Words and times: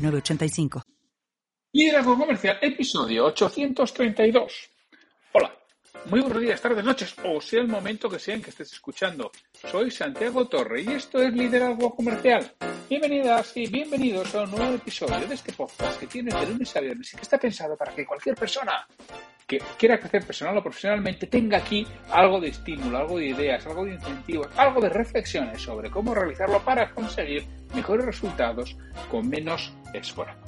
985. 0.00 0.82
Liderazgo 1.72 2.18
Comercial, 2.18 2.58
episodio 2.60 3.26
832. 3.26 4.70
Hola, 5.32 5.54
muy 6.06 6.20
buenos 6.20 6.40
días, 6.40 6.60
tardes, 6.60 6.84
noches, 6.84 7.14
o 7.24 7.40
sea 7.40 7.60
el 7.60 7.68
momento 7.68 8.08
que 8.08 8.18
sea 8.18 8.34
en 8.34 8.42
que 8.42 8.50
estés 8.50 8.72
escuchando. 8.72 9.30
Soy 9.52 9.90
Santiago 9.90 10.48
Torre 10.48 10.82
y 10.82 10.88
esto 10.88 11.22
es 11.22 11.32
Liderazgo 11.32 11.94
Comercial. 11.94 12.52
Bienvenidas 12.88 13.56
y 13.56 13.68
bienvenidos 13.68 14.34
a 14.34 14.42
un 14.42 14.50
nuevo 14.50 14.74
episodio 14.74 15.26
de 15.28 15.34
este 15.34 15.52
podcast 15.52 16.00
que 16.00 16.08
tiene 16.08 16.34
de 16.34 16.46
lunes 16.46 16.74
a 16.74 16.80
viernes 16.80 17.12
y 17.12 17.16
que 17.16 17.22
está 17.22 17.38
pensado 17.38 17.76
para 17.76 17.94
que 17.94 18.04
cualquier 18.04 18.34
persona 18.34 18.86
que 19.50 19.58
quiera 19.76 19.98
crecer 19.98 20.22
personal 20.24 20.56
o 20.58 20.62
profesionalmente 20.62 21.26
tenga 21.26 21.58
aquí 21.58 21.84
algo 22.12 22.38
de 22.38 22.54
estímulo, 22.54 22.98
algo 22.98 23.18
de 23.18 23.34
ideas, 23.34 23.66
algo 23.66 23.84
de 23.84 23.94
incentivos, 23.94 24.46
algo 24.56 24.80
de 24.80 24.88
reflexiones 24.88 25.60
sobre 25.60 25.90
cómo 25.90 26.14
realizarlo 26.14 26.60
para 26.62 26.94
conseguir 26.94 27.42
mejores 27.74 28.06
resultados 28.06 28.78
con 29.10 29.28
menos 29.28 29.74
esfuerzo. 29.92 30.38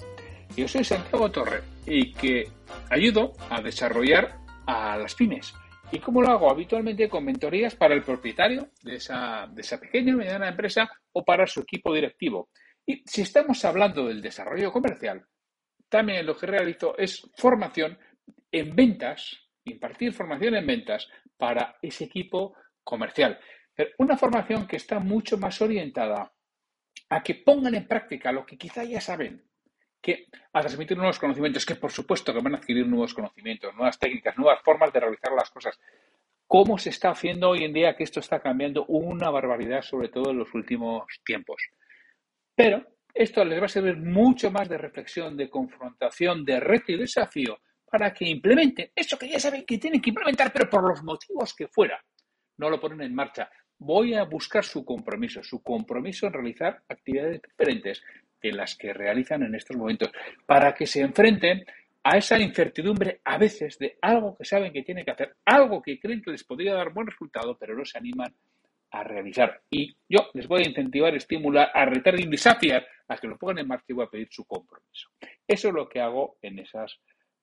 Yo 0.57 0.69
soy 0.69 0.85
Santiago 0.85 1.29
Torre 1.33 1.63
y 1.85 2.13
que 2.13 2.47
ayudo 2.91 3.33
a 3.51 3.61
desarrollar 3.61 4.39
a 4.69 4.97
las 4.97 5.17
pymes. 5.17 5.53
¿Y 5.91 5.99
cómo 5.99 6.23
lo 6.23 6.29
hago? 6.29 6.49
Habitualmente 6.49 7.09
con 7.09 7.25
mentorías 7.25 7.75
para 7.75 7.95
el 7.95 8.05
propietario 8.05 8.69
de 8.85 8.95
esa, 8.95 9.49
de 9.51 9.63
esa 9.63 9.81
pequeña 9.81 10.15
o 10.15 10.19
mediana 10.19 10.49
empresa 10.49 10.89
o 11.11 11.25
para 11.25 11.49
su 11.49 11.59
equipo 11.63 11.93
directivo. 11.93 12.51
Y 12.87 13.03
si 13.05 13.23
estamos 13.23 13.65
hablando 13.65 14.07
del 14.07 14.23
desarrollo 14.23 14.71
comercial, 14.71 15.27
también 15.89 16.25
lo 16.25 16.37
que 16.37 16.47
realizo 16.47 16.97
es 16.97 17.29
formación 17.37 17.99
en 18.53 18.77
ventas, 18.77 19.37
impartir 19.65 20.13
formación 20.13 20.55
en 20.55 20.67
ventas 20.67 21.09
para 21.37 21.79
ese 21.81 22.05
equipo 22.05 22.55
comercial. 22.85 23.41
Pero 23.75 23.91
una 23.99 24.19
formación 24.19 24.67
que 24.67 24.77
está 24.77 25.01
mucho 25.01 25.39
más 25.39 25.61
orientada 25.63 26.31
a 27.09 27.23
que 27.23 27.37
pongan 27.37 27.75
en 27.75 27.89
práctica 27.89 28.31
lo 28.31 28.45
que 28.45 28.59
quizá 28.59 28.85
ya 28.85 29.01
saben, 29.01 29.43
que 30.01 30.27
a 30.53 30.61
transmitir 30.61 30.97
nuevos 30.97 31.19
conocimientos, 31.19 31.65
que 31.65 31.77
por 31.77 31.91
supuesto 31.91 32.33
que 32.35 32.41
van 32.41 32.55
a 32.55 32.59
adquirir 32.59 32.87
nuevos 32.87 33.15
conocimientos, 33.15 33.75
nuevas 33.75 33.99
técnicas, 33.99 34.37
nuevas 34.37 34.61
formas 34.63 34.93
de 34.93 35.01
realizar 35.01 35.33
las 35.33 35.51
cosas. 35.51 35.79
¿Cómo 36.47 36.77
se 36.77 36.91
está 36.91 37.11
haciendo 37.11 37.51
hoy 37.51 37.65
en 37.65 37.73
día 37.73 37.97
que 37.97 38.05
esto 38.05 38.21
está 38.21 38.41
cambiando 38.41 38.85
una 38.87 39.31
barbaridad, 39.31 39.81
sobre 39.81 40.09
todo 40.09 40.33
en 40.33 40.39
los 40.39 40.53
últimos 40.53 41.07
tiempos? 41.25 41.63
Pero 42.55 42.85
esto 43.15 43.45
les 43.45 43.61
va 43.61 43.67
a 43.67 43.69
servir 43.69 43.97
mucho 43.97 44.51
más 44.51 44.69
de 44.69 44.77
reflexión, 44.77 45.37
de 45.37 45.49
confrontación, 45.49 46.45
de 46.45 46.61
reto 46.61 46.93
y 46.93 46.99
desafío 46.99 47.59
para 47.93 48.15
que 48.15 48.25
implementen 48.25 48.91
eso 48.97 49.19
que 49.19 49.29
ya 49.29 49.39
saben 49.39 49.67
que 49.67 49.77
tienen 49.77 50.01
que 50.01 50.09
implementar, 50.09 50.51
pero 50.51 50.71
por 50.71 50.83
los 50.83 51.03
motivos 51.03 51.53
que 51.53 51.69
fuera, 51.69 52.03
no 52.57 52.71
lo 52.71 52.81
ponen 52.81 53.03
en 53.03 53.15
marcha. 53.15 53.51
Voy 53.77 54.15
a 54.15 54.25
buscar 54.25 54.65
su 54.65 54.83
compromiso, 54.83 55.43
su 55.43 55.63
compromiso 55.63 56.27
en 56.27 56.33
realizar 56.33 56.83
actividades 56.89 57.43
diferentes 57.43 58.03
de 58.41 58.53
las 58.53 58.77
que 58.77 58.95
realizan 58.95 59.43
en 59.43 59.55
estos 59.55 59.77
momentos, 59.77 60.11
para 60.47 60.73
que 60.73 60.87
se 60.87 61.03
enfrenten 61.03 61.67
a 62.03 62.17
esa 62.17 62.39
incertidumbre 62.39 63.21
a 63.25 63.37
veces 63.37 63.79
de 63.79 63.99
algo 64.01 64.39
que 64.39 64.47
saben 64.47 64.73
que 64.73 64.85
tienen 64.85 65.05
que 65.05 65.11
hacer, 65.11 65.37
algo 65.45 65.83
que 65.83 66.01
creen 66.01 66.23
que 66.23 66.31
les 66.31 66.45
podría 66.45 66.73
dar 66.73 66.95
buen 66.95 67.07
resultado, 67.07 67.59
pero 67.59 67.77
no 67.77 67.85
se 67.85 67.99
animan 67.99 68.35
a 68.93 69.05
realizar. 69.05 69.61
Y 69.71 69.95
yo 70.09 70.31
les 70.33 70.49
voy 70.49 70.63
a 70.63 70.69
incentivar, 70.69 71.15
estimular, 71.15 71.71
a 71.75 71.85
retar 71.85 72.19
y 72.19 72.27
desafiar 72.27 72.87
a 73.07 73.19
que 73.19 73.29
lo 73.29 73.37
pongan 73.37 73.59
en 73.59 73.69
marcha 73.69 73.85
y 73.89 73.93
voy 73.93 74.07
a 74.07 74.11
pedir 74.11 74.29
su 74.31 74.47
compromiso. 74.47 75.11
Eso 75.47 75.69
es 75.69 75.75
lo 75.75 75.91
que 75.91 76.01
hago 76.01 76.39
en 76.41 76.59
esas 76.59 76.99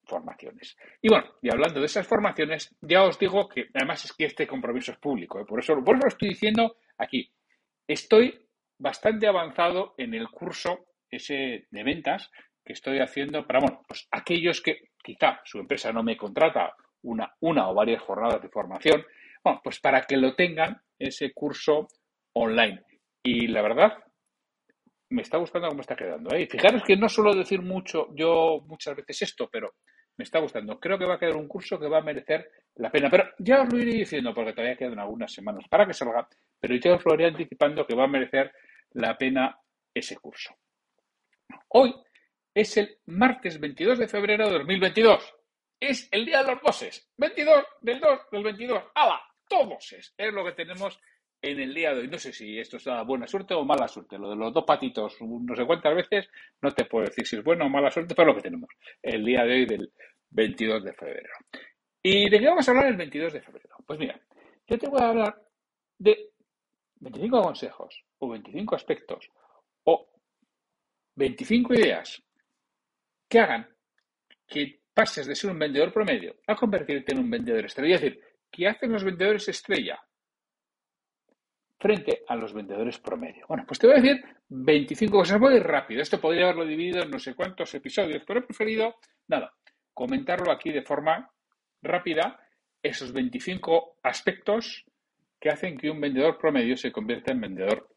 formaciones. 0.10 0.76
Y 1.02 1.10
bueno, 1.10 1.28
y 1.42 1.50
hablando 1.52 1.80
de 1.80 1.86
esas 1.86 2.08
formaciones, 2.08 2.76
ya 2.82 3.04
os 3.04 3.18
digo 3.20 3.48
que 3.48 3.68
además 3.74 4.04
es 4.06 4.14
que 4.14 4.26
este 4.26 4.48
compromiso 4.48 4.92
es 4.92 4.98
público, 4.98 5.40
¿eh? 5.40 5.46
por, 5.46 5.60
eso, 5.60 5.76
por 5.84 5.96
eso 5.96 6.06
lo 6.06 6.10
estoy 6.10 6.30
diciendo 6.30 6.78
aquí. 6.98 7.32
Estoy 7.88 8.46
bastante 8.78 9.28
avanzado 9.28 9.94
en 9.98 10.14
el 10.14 10.30
curso 10.30 10.86
ese 11.10 11.68
de 11.70 11.84
ventas 11.84 12.32
que 12.66 12.74
estoy 12.74 13.00
haciendo 13.00 13.46
para, 13.46 13.60
bueno, 13.60 13.82
pues 13.88 14.08
aquellos 14.12 14.62
que 14.62 14.90
quizá 15.04 15.40
su 15.44 15.60
empresa 15.60 15.92
no 15.92 16.04
me 16.04 16.18
contrata 16.18 16.74
una, 17.04 17.34
una 17.40 17.70
o 17.70 17.74
varias 17.74 18.02
jornadas 18.02 18.42
de 18.42 18.50
formación, 18.50 19.06
bueno, 19.44 19.62
pues 19.64 19.80
para 19.80 20.02
que 20.02 20.18
lo 20.18 20.36
tengan 20.36 20.82
ese 20.98 21.32
curso 21.34 21.88
online. 22.34 22.84
Y 23.24 23.48
la 23.48 23.62
verdad, 23.62 24.04
me 25.10 25.22
está 25.22 25.38
gustando 25.38 25.70
cómo 25.70 25.82
está 25.82 25.96
quedando. 25.96 26.36
¿eh? 26.36 26.48
Fijaros 26.48 26.84
que 26.84 26.96
no 26.96 27.10
suelo 27.10 27.34
decir 27.34 27.62
mucho 27.62 28.08
yo 28.16 28.62
muchas 28.68 28.96
veces 28.96 29.24
esto, 29.24 29.50
pero 29.52 29.74
me 30.20 30.26
está 30.26 30.40
gustando. 30.40 30.78
Creo 30.82 31.00
que 31.00 31.06
va 31.06 31.16
a 31.16 31.18
quedar 31.18 31.38
un 31.38 31.48
curso 31.48 31.80
que 31.80 31.88
va 31.88 32.00
a 32.00 32.02
merecer 32.02 32.52
la 32.76 32.92
pena. 32.92 33.10
Pero 33.10 33.30
ya 33.40 33.62
os 33.62 33.72
lo 33.72 33.80
iré 33.80 33.94
diciendo 33.94 34.34
porque 34.34 34.52
todavía 34.52 34.76
quedan 34.76 35.00
algunas 35.00 35.32
semanas 35.32 35.64
para 35.70 35.88
que 35.88 35.94
salga, 35.94 36.28
pero 36.60 36.76
ya 36.76 36.96
os 36.96 37.06
lo 37.06 37.14
iré 37.14 37.28
anticipando 37.28 37.88
que 37.88 37.96
va 37.96 38.04
a 38.04 38.08
merecer 38.08 38.52
la 38.92 39.18
pena 39.18 39.58
ese 39.94 40.18
curso. 40.18 40.54
Hoy 41.70 41.96
es 42.54 42.76
el 42.76 42.98
martes 43.06 43.62
22 43.62 43.98
de 43.98 44.10
febrero 44.10 44.48
de 44.48 44.58
2022. 44.58 45.36
Es 45.80 46.10
el 46.12 46.26
día 46.26 46.44
de 46.44 46.52
los 46.52 46.62
bosses. 46.62 47.10
22 47.16 47.64
del 47.80 48.02
2 48.02 48.20
del 48.30 48.44
22. 48.44 48.84
¡Hala! 48.96 49.22
Todos 49.48 49.94
es. 49.94 50.14
Es 50.18 50.34
lo 50.34 50.44
que 50.44 50.52
tenemos 50.52 51.00
en 51.42 51.60
el 51.60 51.74
día 51.74 51.94
de 51.94 52.02
hoy. 52.02 52.08
No 52.08 52.18
sé 52.18 52.34
si 52.34 52.60
esto 52.60 52.78
es 52.78 52.86
buena 53.06 53.28
suerte 53.28 53.54
o 53.54 53.64
mala 53.64 53.88
suerte. 53.88 54.18
Lo 54.18 54.30
de 54.30 54.36
los 54.36 54.54
dos 54.54 54.66
patitos, 54.66 55.18
no 55.22 55.56
sé 55.56 55.66
cuántas 55.66 55.96
veces, 55.96 56.30
no 56.62 56.72
te 56.72 56.86
puedo 56.86 57.06
decir 57.06 57.26
si 57.26 57.38
es 57.38 57.44
buena 57.44 57.66
o 57.66 57.70
mala 57.70 57.92
suerte, 57.92 58.16
pero 58.16 58.30
lo 58.30 58.36
que 58.36 58.42
tenemos 58.42 58.70
el 59.02 59.24
día 59.24 59.44
de 59.44 59.54
hoy 59.54 59.66
del 59.66 59.92
22 60.32 60.84
de 60.84 60.94
febrero. 60.94 61.34
¿Y 62.02 62.30
de 62.30 62.40
qué 62.40 62.46
vamos 62.46 62.68
a 62.68 62.72
hablar 62.72 62.88
el 62.88 62.98
22 62.98 63.34
de 63.34 63.42
febrero? 63.42 63.76
Pues 63.86 64.00
mira, 64.00 64.20
yo 64.68 64.78
te 64.78 64.88
voy 64.88 65.02
a 65.02 65.10
hablar 65.10 65.42
de 65.98 66.32
25 66.96 67.42
consejos 67.42 68.06
o 68.20 68.30
25 68.30 68.76
aspectos 68.76 69.30
o 69.84 70.10
25 71.16 71.74
ideas 71.74 72.22
que 73.28 73.40
hagan 73.40 73.68
que 74.48 74.82
pases 74.94 75.28
de 75.28 75.36
ser 75.36 75.52
un 75.52 75.60
vendedor 75.60 75.94
promedio 75.94 76.36
a 76.48 76.56
convertirte 76.56 77.14
en 77.14 77.20
un 77.20 77.30
vendedor 77.30 77.66
estrella. 77.66 77.96
Es 77.96 78.02
decir, 78.02 78.22
¿qué 78.52 78.68
hacen 78.68 78.92
los 78.92 79.04
vendedores 79.04 79.48
estrella? 79.48 80.00
frente 81.80 82.24
a 82.28 82.36
los 82.36 82.54
vendedores 82.54 83.00
promedio. 83.00 83.46
Bueno, 83.48 83.64
pues 83.66 83.80
te 83.80 83.88
voy 83.88 83.96
a 83.96 84.02
decir 84.02 84.24
25 84.50 85.18
cosas. 85.18 85.40
Voy 85.40 85.60
rápido. 85.60 86.02
Esto 86.02 86.20
podría 86.20 86.44
haberlo 86.44 86.66
dividido 86.66 87.02
en 87.02 87.10
no 87.10 87.20
sé 87.20 87.34
cuántos 87.36 87.74
episodios, 87.74 88.24
pero 88.28 88.40
he 88.40 88.44
preferido, 88.44 88.96
nada, 89.28 89.54
comentarlo 89.94 90.52
aquí 90.52 90.72
de 90.72 90.82
forma 90.82 91.32
rápida, 91.82 92.40
esos 92.82 93.12
25 93.12 94.00
aspectos 94.04 94.86
que 95.40 95.50
hacen 95.50 95.78
que 95.78 95.90
un 95.90 96.02
vendedor 96.02 96.38
promedio 96.38 96.76
se 96.76 96.92
convierta 96.92 97.32
en 97.32 97.42
vendedor 97.42 97.90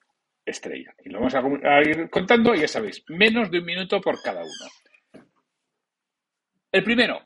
estrella. 0.44 0.94
Y 1.04 1.10
lo 1.10 1.20
vamos 1.20 1.34
a 1.34 1.80
ir 1.82 2.08
contando, 2.10 2.54
ya 2.54 2.68
sabéis, 2.68 3.04
menos 3.08 3.50
de 3.50 3.58
un 3.58 3.64
minuto 3.64 4.00
por 4.00 4.20
cada 4.22 4.42
uno. 4.42 5.24
El 6.70 6.84
primero, 6.84 7.20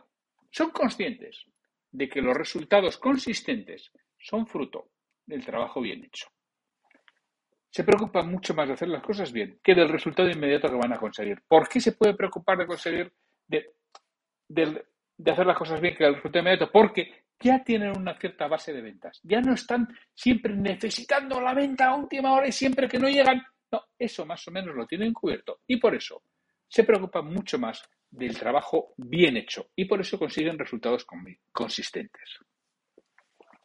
son 0.50 0.71
conscientes 0.71 1.44
de 1.91 2.09
que 2.09 2.21
los 2.21 2.37
resultados 2.37 2.98
consistentes 2.98 3.93
son 4.19 4.47
fruto 4.47 4.91
del 5.25 5.44
trabajo 5.44 5.81
bien 5.81 6.04
hecho 6.04 6.27
se 7.77 7.84
preocupa 7.84 8.22
mucho 8.22 8.54
más 8.54 8.69
de 8.69 8.72
hacer 8.72 8.88
las 8.88 9.03
cosas 9.03 9.31
bien 9.31 9.60
que 9.62 9.75
del 9.75 9.91
resultado 9.91 10.31
inmediato 10.31 10.66
que 10.66 10.77
van 10.77 10.94
a 10.94 10.98
conseguir. 10.98 11.43
¿Por 11.47 11.69
qué 11.69 11.78
se 11.78 11.93
puede 11.93 12.15
preocupar 12.15 12.56
de 12.56 12.66
conseguir, 12.66 13.12
de, 13.47 13.74
hacer 14.48 15.47
las 15.47 15.59
cosas 15.59 15.81
bien 15.81 15.95
que 15.97 16.04
del 16.04 16.16
resultado 16.16 16.43
inmediato? 16.43 16.71
Porque 16.71 17.25
ya 17.41 17.63
tienen 17.63 17.97
una 17.97 18.19
cierta 18.19 18.47
base 18.48 18.72
de 18.72 18.83
ventas. 18.83 19.21
Ya 19.22 19.41
no 19.41 19.54
están 19.54 19.89
siempre 20.15 20.54
necesitando 20.54 21.41
la 21.41 21.54
venta 21.54 21.87
a 21.89 21.97
última 21.97 22.33
hora 22.33 22.48
y 22.48 22.53
siempre 22.53 22.89
que 22.89 22.98
no 22.98 23.09
llegan. 23.09 23.43
No, 23.71 23.83
eso 23.98 24.25
más 24.25 24.47
o 24.48 24.51
menos 24.51 24.75
lo 24.75 24.87
tienen 24.87 25.13
cubierto. 25.13 25.60
Y 25.66 25.78
por 25.78 25.95
eso 25.95 26.22
se 26.69 26.84
preocupan 26.84 27.27
mucho 27.27 27.59
más 27.59 27.83
del 28.10 28.39
trabajo 28.39 28.95
bien 28.97 29.37
hecho. 29.37 29.71
Y 29.77 29.84
por 29.84 30.01
eso 30.01 30.19
consiguen 30.19 30.59
resultados 30.59 31.07
consistentes. 31.53 32.39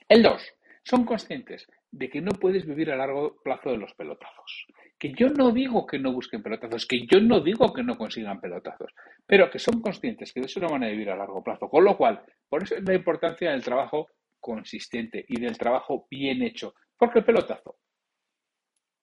El 0.08 0.24
2 0.24 0.54
son 0.84 1.06
conscientes 1.06 1.68
de 1.92 2.10
que 2.10 2.22
no 2.22 2.32
puedes 2.32 2.66
vivir 2.66 2.92
a 2.92 2.98
largo 2.98 3.42
plazo 3.42 3.70
de 3.70 3.78
los 3.78 3.94
pelotazos. 3.94 4.66
Que 5.02 5.12
yo 5.18 5.30
no 5.30 5.52
digo 5.52 5.88
que 5.88 5.98
no 5.98 6.14
busquen 6.14 6.44
pelotazos, 6.44 6.86
que 6.86 7.08
yo 7.08 7.20
no 7.20 7.40
digo 7.40 7.74
que 7.74 7.82
no 7.82 7.98
consigan 7.98 8.40
pelotazos, 8.40 8.94
pero 9.26 9.50
que 9.50 9.58
son 9.58 9.82
conscientes 9.82 10.32
que 10.32 10.42
de 10.42 10.46
eso 10.46 10.60
no 10.60 10.70
van 10.70 10.84
a 10.84 10.90
vivir 10.90 11.10
a 11.10 11.16
largo 11.16 11.44
plazo. 11.44 11.68
Con 11.68 11.86
lo 11.86 11.98
cual, 11.98 12.22
por 12.48 12.62
eso 12.62 12.76
es 12.76 12.84
la 12.84 12.94
importancia 12.94 13.50
del 13.50 13.64
trabajo 13.64 14.10
consistente 14.40 15.26
y 15.28 15.42
del 15.42 15.58
trabajo 15.58 16.06
bien 16.08 16.44
hecho, 16.44 16.76
porque 16.96 17.18
el 17.18 17.26
pelotazo 17.26 17.80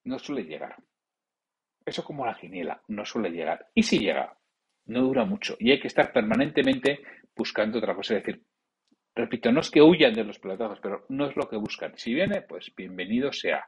no 0.05 0.17
suele 0.19 0.43
llegar. 0.43 0.77
Eso 1.85 2.05
como 2.05 2.25
la 2.25 2.35
giniela, 2.35 2.81
no 2.87 3.03
suele 3.03 3.29
llegar. 3.31 3.67
Y 3.75 3.83
si 3.83 3.99
llega, 3.99 4.37
no 4.85 5.01
dura 5.01 5.25
mucho. 5.25 5.57
Y 5.59 5.71
hay 5.71 5.81
que 5.81 5.89
estar 5.89 6.13
permanentemente 6.13 7.01
buscando 7.35 7.77
otra 7.79 7.93
cosa. 7.93 8.15
Es 8.15 8.23
decir, 8.23 8.41
repito, 9.13 9.51
no 9.51 9.59
es 9.59 9.69
que 9.69 9.81
huyan 9.81 10.13
de 10.13 10.23
los 10.23 10.39
pelotazos, 10.39 10.79
pero 10.81 11.05
no 11.09 11.27
es 11.27 11.35
lo 11.35 11.49
que 11.49 11.57
buscan. 11.57 11.97
Si 11.97 12.13
viene, 12.13 12.41
pues 12.43 12.73
bienvenido 12.73 13.33
sea. 13.33 13.67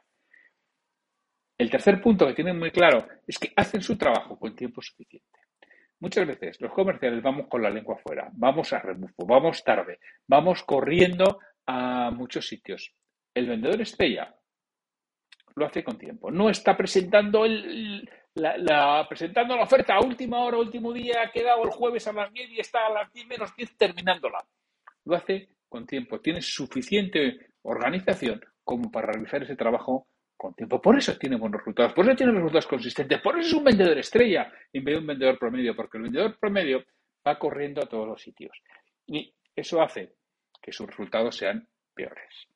El 1.58 1.70
tercer 1.70 2.00
punto 2.00 2.26
que 2.26 2.34
tienen 2.34 2.58
muy 2.58 2.70
claro 2.70 3.06
es 3.26 3.38
que 3.38 3.52
hacen 3.56 3.82
su 3.82 3.96
trabajo 3.96 4.38
con 4.38 4.56
tiempo 4.56 4.82
suficiente. 4.82 5.38
Muchas 6.00 6.26
veces 6.26 6.60
los 6.60 6.72
comerciales 6.72 7.22
vamos 7.22 7.46
con 7.46 7.62
la 7.62 7.70
lengua 7.70 7.94
afuera, 7.94 8.28
vamos 8.32 8.72
a 8.72 8.80
rebufo, 8.80 9.24
vamos 9.24 9.62
tarde, 9.62 10.00
vamos 10.26 10.64
corriendo 10.64 11.38
a 11.66 12.10
muchos 12.10 12.48
sitios. 12.48 12.92
El 13.32 13.46
vendedor 13.46 13.80
estrella 13.80 14.34
lo 15.54 15.66
hace 15.66 15.84
con 15.84 15.96
tiempo. 15.98 16.30
No 16.30 16.50
está 16.50 16.76
presentando 16.76 17.44
la, 18.34 19.06
presentando 19.08 19.56
la 19.56 19.62
oferta 19.62 19.94
a 19.94 20.04
última 20.04 20.40
hora, 20.40 20.56
último 20.58 20.92
día, 20.92 21.22
ha 21.22 21.30
quedado 21.30 21.62
el 21.64 21.70
jueves 21.70 22.06
a 22.08 22.12
las 22.12 22.32
10 22.32 22.50
y 22.50 22.60
está 22.60 22.86
a 22.86 22.92
las 22.92 23.12
10 23.12 23.26
menos 23.26 23.54
10 23.54 23.76
terminándola. 23.76 24.44
Lo 25.04 25.14
hace 25.14 25.50
con 25.68 25.86
tiempo. 25.86 26.20
Tiene 26.20 26.40
suficiente 26.40 27.52
organización 27.62 28.40
como 28.64 28.90
para 28.90 29.12
realizar 29.12 29.42
ese 29.42 29.56
trabajo 29.56 30.06
con 30.36 30.54
tiempo. 30.54 30.80
Por 30.80 30.96
eso 30.96 31.16
tiene 31.16 31.36
buenos 31.36 31.60
resultados, 31.60 31.92
por 31.92 32.04
eso 32.04 32.16
tiene 32.16 32.32
resultados 32.32 32.66
consistentes, 32.66 33.20
por 33.20 33.38
eso 33.38 33.48
es 33.48 33.54
un 33.54 33.64
vendedor 33.64 33.98
estrella 33.98 34.52
en 34.72 34.84
vez 34.84 34.94
de 34.94 35.00
un 35.00 35.06
vendedor 35.06 35.38
promedio, 35.38 35.76
porque 35.76 35.98
el 35.98 36.04
vendedor 36.04 36.38
promedio 36.38 36.84
va 37.26 37.38
corriendo 37.38 37.82
a 37.82 37.86
todos 37.86 38.08
los 38.08 38.20
sitios. 38.20 38.56
Y 39.06 39.32
eso 39.54 39.80
hace 39.80 40.14
que 40.60 40.72
sus 40.72 40.86
resultados 40.86 41.36
sean 41.36 41.66
peores. 41.94 42.48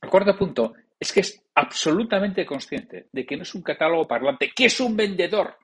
El 0.00 0.10
cuarto 0.10 0.36
punto 0.36 0.74
es 0.98 1.12
que 1.12 1.20
es 1.20 1.42
absolutamente 1.54 2.44
consciente 2.44 3.08
de 3.12 3.24
que 3.24 3.36
no 3.36 3.42
es 3.42 3.54
un 3.54 3.62
catálogo 3.62 4.06
parlante, 4.06 4.52
que 4.54 4.66
es 4.66 4.80
un 4.80 4.96
vendedor. 4.96 5.56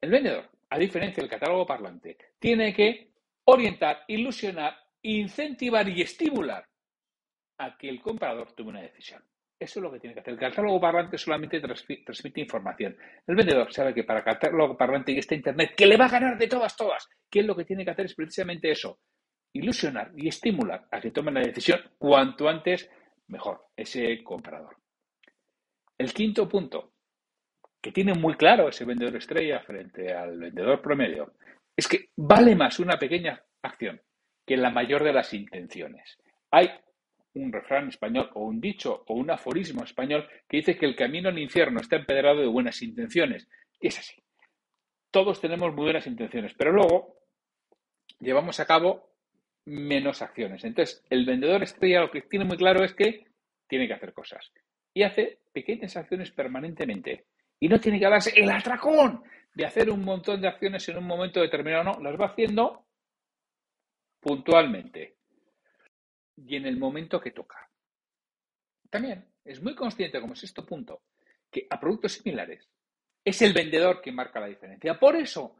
El 0.00 0.10
vendedor, 0.10 0.50
a 0.70 0.78
diferencia 0.78 1.22
del 1.22 1.30
catálogo 1.30 1.66
parlante, 1.66 2.16
tiene 2.38 2.74
que 2.74 3.10
orientar, 3.44 4.04
ilusionar, 4.08 4.76
incentivar 5.02 5.88
y 5.88 6.02
estimular 6.02 6.66
a 7.58 7.76
que 7.76 7.88
el 7.88 8.00
comprador 8.00 8.52
tome 8.52 8.70
una 8.70 8.82
decisión. 8.82 9.22
Eso 9.60 9.78
es 9.78 9.82
lo 9.82 9.92
que 9.92 10.00
tiene 10.00 10.14
que 10.14 10.20
hacer. 10.20 10.32
El 10.32 10.40
catálogo 10.40 10.80
parlante 10.80 11.18
solamente 11.18 11.60
transmite 11.60 12.40
información. 12.40 12.96
El 13.26 13.36
vendedor 13.36 13.70
sabe 13.70 13.92
que 13.92 14.04
para 14.04 14.24
catálogo 14.24 14.74
parlante 14.74 15.12
y 15.12 15.18
este 15.18 15.34
Internet, 15.34 15.74
que 15.76 15.84
le 15.84 15.98
va 15.98 16.06
a 16.06 16.10
ganar 16.10 16.38
de 16.38 16.48
todas, 16.48 16.74
todas, 16.74 17.06
que 17.30 17.40
es 17.40 17.46
lo 17.46 17.54
que 17.54 17.66
tiene 17.66 17.84
que 17.84 17.90
hacer 17.90 18.06
es 18.06 18.14
precisamente 18.14 18.70
eso, 18.70 19.00
ilusionar 19.52 20.12
y 20.16 20.28
estimular 20.28 20.88
a 20.90 20.98
que 20.98 21.10
tomen 21.10 21.34
la 21.34 21.42
decisión 21.42 21.78
cuanto 21.98 22.48
antes 22.48 22.88
mejor, 23.28 23.66
ese 23.76 24.22
comprador. 24.24 24.76
El 25.98 26.14
quinto 26.14 26.48
punto, 26.48 26.94
que 27.82 27.92
tiene 27.92 28.14
muy 28.14 28.36
claro 28.36 28.68
ese 28.68 28.86
vendedor 28.86 29.16
estrella 29.16 29.60
frente 29.60 30.10
al 30.14 30.38
vendedor 30.38 30.80
promedio, 30.80 31.34
es 31.76 31.86
que 31.86 32.08
vale 32.16 32.56
más 32.56 32.78
una 32.78 32.98
pequeña 32.98 33.44
acción 33.62 34.00
que 34.46 34.56
la 34.56 34.70
mayor 34.70 35.04
de 35.04 35.12
las 35.12 35.34
intenciones. 35.34 36.18
Hay 36.50 36.70
un 37.34 37.52
refrán 37.52 37.88
español 37.88 38.30
o 38.34 38.44
un 38.44 38.60
dicho 38.60 39.04
o 39.06 39.14
un 39.14 39.30
aforismo 39.30 39.84
español 39.84 40.28
que 40.48 40.58
dice 40.58 40.76
que 40.76 40.86
el 40.86 40.96
camino 40.96 41.28
al 41.28 41.38
infierno 41.38 41.80
está 41.80 41.96
empedrado 41.96 42.40
de 42.40 42.46
buenas 42.46 42.82
intenciones. 42.82 43.48
Y 43.80 43.88
es 43.88 43.98
así. 43.98 44.22
Todos 45.10 45.40
tenemos 45.40 45.74
muy 45.74 45.84
buenas 45.84 46.06
intenciones, 46.06 46.54
pero 46.56 46.72
luego 46.72 47.16
llevamos 48.18 48.58
a 48.60 48.66
cabo 48.66 49.10
menos 49.64 50.22
acciones. 50.22 50.64
Entonces, 50.64 51.04
el 51.10 51.24
vendedor 51.24 51.62
estrella 51.62 52.00
lo 52.00 52.10
que 52.10 52.22
tiene 52.22 52.44
muy 52.44 52.56
claro 52.56 52.84
es 52.84 52.94
que 52.94 53.26
tiene 53.68 53.86
que 53.86 53.94
hacer 53.94 54.12
cosas. 54.12 54.52
Y 54.92 55.02
hace 55.02 55.38
pequeñas 55.52 55.96
acciones 55.96 56.30
permanentemente. 56.32 57.26
Y 57.60 57.68
no 57.68 57.78
tiene 57.78 57.98
que 57.98 58.08
darse 58.08 58.32
el 58.36 58.50
atracón 58.50 59.22
de 59.54 59.66
hacer 59.66 59.90
un 59.90 60.04
montón 60.04 60.40
de 60.40 60.48
acciones 60.48 60.88
en 60.88 60.98
un 60.98 61.06
momento 61.06 61.40
determinado. 61.40 61.84
No, 61.84 62.00
las 62.00 62.20
va 62.20 62.26
haciendo 62.26 62.86
puntualmente 64.20 65.19
y 66.46 66.56
en 66.56 66.66
el 66.66 66.78
momento 66.78 67.20
que 67.20 67.30
toca. 67.30 67.68
También 68.88 69.24
es 69.44 69.62
muy 69.62 69.74
consciente, 69.74 70.20
como 70.20 70.32
es 70.32 70.44
este 70.44 70.62
punto, 70.62 71.02
que 71.50 71.66
a 71.68 71.78
productos 71.78 72.12
similares 72.12 72.68
es 73.24 73.42
el 73.42 73.52
vendedor 73.52 74.00
que 74.00 74.12
marca 74.12 74.40
la 74.40 74.46
diferencia. 74.46 74.98
Por 74.98 75.16
eso 75.16 75.56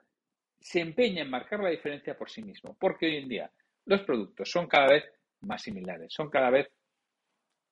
se 0.59 0.81
empeña 0.81 1.23
en 1.23 1.31
marcar 1.31 1.61
la 1.61 1.71
diferencia 1.71 2.17
por 2.17 2.31
sí 2.31 2.43
mismo, 2.43 2.77
porque 2.79 3.06
hoy 3.06 3.17
en 3.17 3.29
día 3.29 3.50
los 3.87 4.03
productos 4.03 4.50
son 4.50 4.67
cada 4.67 4.88
vez 4.88 5.05
más 5.41 5.62
similares, 5.62 6.12
son 6.12 6.29
cada 6.31 6.50
vez 6.50 6.69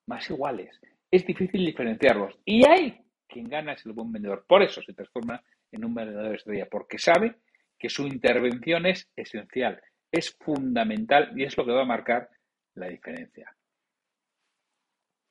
más 0.07 0.29
iguales. 0.31 0.81
Es 1.11 1.27
difícil 1.27 1.65
diferenciarlos. 1.65 2.39
Y 2.45 2.67
hay 2.67 3.01
quien 3.27 3.49
gana 3.49 3.73
es 3.73 3.85
el 3.85 3.93
buen 3.93 4.11
vendedor. 4.11 4.45
Por 4.47 4.63
eso 4.63 4.83
se 4.83 4.95
transforma 4.95 5.43
en 5.71 5.85
un 5.85 5.95
vendedor 5.95 6.35
estrella, 6.35 6.67
porque 6.71 6.99
sabe 6.99 7.37
que 7.79 7.89
su 7.89 8.07
intervención 8.07 8.87
es 8.87 9.09
esencial, 9.15 9.81
es 10.11 10.35
fundamental 10.41 11.33
y 11.37 11.45
es 11.45 11.57
lo 11.57 11.65
que 11.65 11.73
va 11.73 11.83
a 11.83 11.87
marcar 11.87 12.29
la 12.79 12.89
diferencia. 12.89 13.55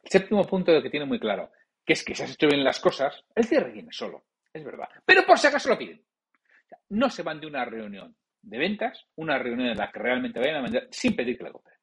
El 0.03 0.09
séptimo 0.09 0.45
punto 0.45 0.81
que 0.81 0.89
tiene 0.89 1.05
muy 1.05 1.19
claro, 1.19 1.51
que 1.85 1.93
es 1.93 2.03
que 2.03 2.15
si 2.15 2.23
has 2.23 2.33
hecho 2.33 2.47
bien 2.47 2.63
las 2.63 2.79
cosas, 2.79 3.23
el 3.35 3.45
cierre 3.45 3.71
viene 3.71 3.91
solo, 3.91 4.25
es 4.53 4.63
verdad. 4.63 4.87
Pero 5.05 5.25
por 5.25 5.37
si 5.37 5.47
acaso 5.47 5.69
lo 5.69 5.77
piden. 5.77 6.01
No 6.89 7.09
se 7.09 7.23
van 7.23 7.39
de 7.39 7.47
una 7.47 7.65
reunión 7.65 8.15
de 8.41 8.57
ventas, 8.57 9.05
una 9.15 9.37
reunión 9.37 9.69
en 9.69 9.77
la 9.77 9.91
que 9.91 9.99
realmente 9.99 10.39
vayan 10.39 10.57
a 10.57 10.61
vender, 10.61 10.87
sin 10.91 11.15
pedir 11.15 11.37
que 11.37 11.43
la 11.43 11.51
compren. 11.51 11.77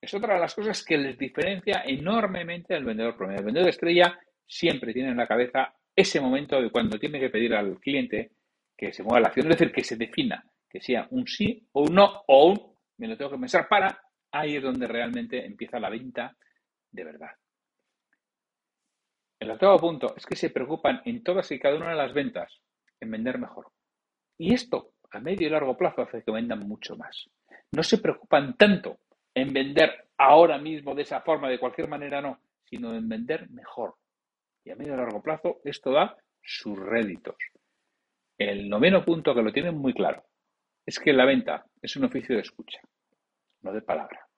Es 0.00 0.12
otra 0.14 0.34
de 0.34 0.40
las 0.40 0.54
cosas 0.54 0.84
que 0.84 0.98
les 0.98 1.16
diferencia 1.16 1.84
enormemente 1.86 2.74
del 2.74 2.84
vendedor 2.84 3.16
promedio. 3.16 3.38
El 3.38 3.46
vendedor 3.46 3.66
de 3.66 3.70
estrella 3.70 4.18
siempre 4.44 4.92
tiene 4.92 5.10
en 5.10 5.16
la 5.16 5.28
cabeza 5.28 5.74
ese 5.94 6.20
momento 6.20 6.60
de 6.60 6.70
cuando 6.70 6.98
tiene 6.98 7.20
que 7.20 7.30
pedir 7.30 7.54
al 7.54 7.78
cliente 7.78 8.32
que 8.76 8.92
se 8.92 9.04
mueva 9.04 9.20
la 9.20 9.28
acción, 9.28 9.46
es 9.46 9.58
decir, 9.58 9.72
que 9.72 9.84
se 9.84 9.96
defina, 9.96 10.44
que 10.68 10.80
sea 10.80 11.06
un 11.10 11.26
sí 11.28 11.68
o 11.72 11.82
un 11.82 11.94
no 11.94 12.24
o 12.26 12.50
un 12.50 12.71
me 12.98 13.08
lo 13.08 13.16
tengo 13.16 13.32
que 13.32 13.38
pensar 13.38 13.68
para 13.68 14.02
ahí 14.32 14.56
es 14.56 14.62
donde 14.62 14.86
realmente 14.86 15.44
empieza 15.44 15.78
la 15.78 15.90
venta 15.90 16.36
de 16.90 17.04
verdad. 17.04 17.30
El 19.38 19.50
octavo 19.50 19.78
punto 19.78 20.14
es 20.16 20.24
que 20.24 20.36
se 20.36 20.50
preocupan 20.50 21.02
en 21.04 21.22
todas 21.22 21.50
y 21.50 21.58
cada 21.58 21.76
una 21.76 21.90
de 21.90 21.96
las 21.96 22.14
ventas 22.14 22.60
en 23.00 23.10
vender 23.10 23.38
mejor. 23.38 23.66
Y 24.38 24.54
esto 24.54 24.92
a 25.10 25.20
medio 25.20 25.46
y 25.46 25.50
largo 25.50 25.76
plazo 25.76 26.02
hace 26.02 26.22
que 26.22 26.30
vendan 26.30 26.60
mucho 26.60 26.96
más. 26.96 27.28
No 27.72 27.82
se 27.82 27.98
preocupan 27.98 28.56
tanto 28.56 29.00
en 29.34 29.52
vender 29.52 30.08
ahora 30.16 30.58
mismo 30.58 30.94
de 30.94 31.02
esa 31.02 31.20
forma, 31.20 31.48
de 31.48 31.58
cualquier 31.58 31.88
manera 31.88 32.20
no, 32.20 32.40
sino 32.64 32.94
en 32.94 33.08
vender 33.08 33.50
mejor. 33.50 33.96
Y 34.64 34.70
a 34.70 34.76
medio 34.76 34.94
y 34.94 34.96
largo 34.96 35.22
plazo 35.22 35.60
esto 35.64 35.92
da 35.92 36.16
sus 36.40 36.78
réditos. 36.78 37.36
El 38.38 38.68
noveno 38.68 39.04
punto 39.04 39.34
que 39.34 39.42
lo 39.42 39.52
tienen 39.52 39.76
muy 39.76 39.92
claro 39.92 40.24
es 40.86 40.98
que 40.98 41.12
la 41.12 41.24
venta 41.24 41.66
es 41.80 41.96
un 41.96 42.04
oficio 42.04 42.34
de 42.34 42.42
escucha, 42.42 42.80
no 43.62 43.72
de 43.72 43.82
palabra. 43.82 44.28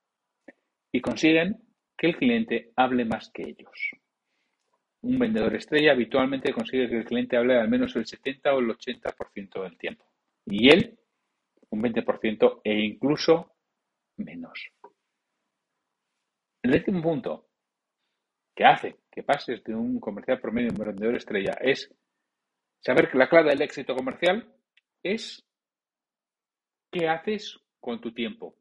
Y 0.93 1.01
consiguen 1.01 1.61
que 1.97 2.09
el 2.09 2.17
cliente 2.17 2.73
hable 2.77 3.05
más 3.05 3.31
que 3.31 3.43
ellos. 3.43 3.91
Un 5.03 5.19
vendedor 5.19 5.55
estrella 5.55 5.93
habitualmente 5.93 6.53
consigue 6.53 6.89
que 6.89 6.99
el 6.99 7.05
cliente 7.05 7.37
hable 7.37 7.59
al 7.59 7.69
menos 7.69 7.95
el 7.97 8.07
70 8.07 8.55
o 8.55 8.61
el 8.61 8.69
80% 8.69 9.63
del 9.63 9.79
tiempo. 9.79 10.05
Y 10.47 10.71
él 10.71 10.99
un 11.71 11.83
20% 11.83 12.61
e 12.63 12.73
incluso 12.73 13.53
menos. 14.17 14.71
El 16.63 16.75
último 16.75 17.03
punto 17.03 17.49
que 18.55 18.65
hace 18.65 19.01
que 19.11 19.25
pases 19.25 19.63
de 19.65 19.75
un 19.75 19.99
comercial 19.99 20.41
promedio 20.41 20.71
a 20.71 20.73
un 20.73 20.87
vendedor 20.87 21.17
estrella 21.17 21.59
es 21.61 21.93
saber 22.81 23.11
que 23.11 23.19
la 23.19 23.29
clave 23.29 23.51
del 23.51 23.63
éxito 23.63 23.95
comercial 23.95 24.55
es 25.03 25.45
¿Qué 26.95 27.09
haces 27.09 27.59
con 27.81 28.01
tu 28.01 28.15
tiempo? 28.15 28.55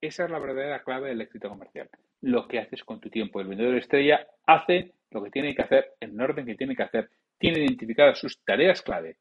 Esa 0.00 0.24
es 0.24 0.30
la 0.30 0.38
verdadera 0.38 0.82
clave 0.82 1.10
del 1.10 1.20
éxito 1.20 1.48
comercial. 1.48 1.90
Lo 2.22 2.48
que 2.48 2.58
haces 2.58 2.84
con 2.84 3.00
tu 3.00 3.10
tiempo. 3.10 3.40
El 3.40 3.48
vendedor 3.48 3.76
estrella 3.76 4.26
hace 4.46 4.94
lo 5.10 5.22
que 5.22 5.30
tiene 5.30 5.54
que 5.54 5.62
hacer 5.62 5.94
en 6.00 6.10
el 6.10 6.20
orden 6.20 6.46
que 6.46 6.54
tiene 6.54 6.74
que 6.74 6.84
hacer. 6.84 7.10
Tiene 7.38 7.60
identificadas 7.60 8.18
sus 8.18 8.42
tareas 8.44 8.82
clave 8.82 9.18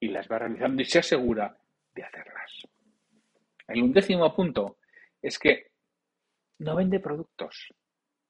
y 0.00 0.08
las 0.08 0.30
va 0.30 0.40
realizando 0.40 0.82
y 0.82 0.84
se 0.84 0.98
asegura 0.98 1.56
de 1.94 2.02
hacerlas. 2.02 2.66
El 3.68 3.82
undécimo 3.82 4.34
punto 4.34 4.78
es 5.20 5.38
que 5.38 5.70
no 6.58 6.76
vende 6.76 7.00
productos, 7.00 7.72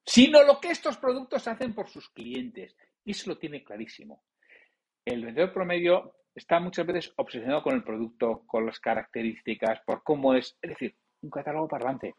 sino 0.05 0.43
lo 0.45 0.61
que 0.61 0.71
estos 0.71 0.97
productos 0.99 1.49
hacen 1.49 1.75
por 1.75 1.89
sus 1.89 2.09
clientes. 2.11 2.77
Y 3.05 3.13
eso 3.13 3.31
lo 3.31 3.39
tiene 3.39 3.65
clarísimo. 3.65 4.23
El 5.05 5.25
vendedor 5.25 5.53
promedio 5.53 6.15
está 6.35 6.61
muchas 6.61 6.87
veces 6.87 7.13
obsesionado 7.17 7.63
con 7.63 7.75
el 7.75 7.83
producto, 7.83 8.45
con 8.47 8.67
las 8.67 8.79
características, 8.79 9.81
por 9.85 10.03
cómo 10.03 10.35
es, 10.35 10.57
es 10.63 10.71
decir, 10.71 10.97
un 11.23 11.31
catálogo 11.31 11.69
parlante. 11.69 12.15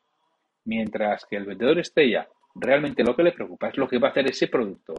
Mientras 0.66 1.26
que 1.26 1.36
el 1.36 1.46
vendedor 1.46 1.80
estrella 1.80 2.28
realmente 2.56 3.04
lo 3.04 3.16
que 3.16 3.24
le 3.24 3.32
preocupa 3.32 3.70
es 3.70 3.78
lo 3.78 3.88
que 3.88 4.00
va 4.00 4.10
a 4.10 4.12
hacer 4.12 4.28
ese 4.28 4.48
producto 4.48 4.94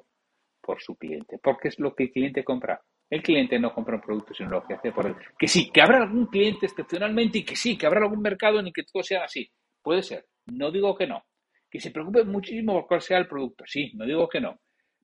por 0.61 0.81
su 0.81 0.97
cliente, 0.97 1.39
porque 1.43 1.69
es 1.69 1.79
lo 1.79 1.95
que 1.95 2.05
el 2.05 2.13
cliente 2.13 2.43
compra. 2.43 2.81
El 3.11 3.23
cliente 3.23 3.59
no 3.59 3.73
compra 3.75 3.97
un 3.97 4.01
producto, 4.01 4.35
sino 4.35 4.51
lo 4.51 4.65
que 4.65 4.75
hace 4.75 4.93
por 4.93 5.07
él. 5.07 5.15
Que 5.39 5.47
sí, 5.47 5.71
que 5.71 5.83
habrá 5.83 6.03
algún 6.03 6.27
cliente 6.27 6.67
excepcionalmente 6.67 7.39
y 7.39 7.45
que 7.45 7.55
sí, 7.55 7.77
que 7.77 7.87
habrá 7.87 8.01
algún 8.01 8.23
mercado 8.23 8.59
en 8.59 8.67
el 8.67 8.73
que 8.73 8.83
todo 8.83 9.03
sea 9.03 9.25
así. 9.25 9.51
Puede 9.83 10.03
ser. 10.03 10.27
No 10.47 10.71
digo 10.71 10.97
que 10.97 11.07
no. 11.07 11.23
Que 11.71 11.81
se 11.81 11.91
preocupe 11.91 12.25
muchísimo 12.25 12.73
por 12.73 12.87
cuál 12.87 13.03
sea 13.03 13.19
el 13.19 13.29
producto. 13.29 13.65
Sí, 13.67 13.93
no 13.95 14.07
digo 14.07 14.29
que 14.29 14.41
no. 14.41 14.59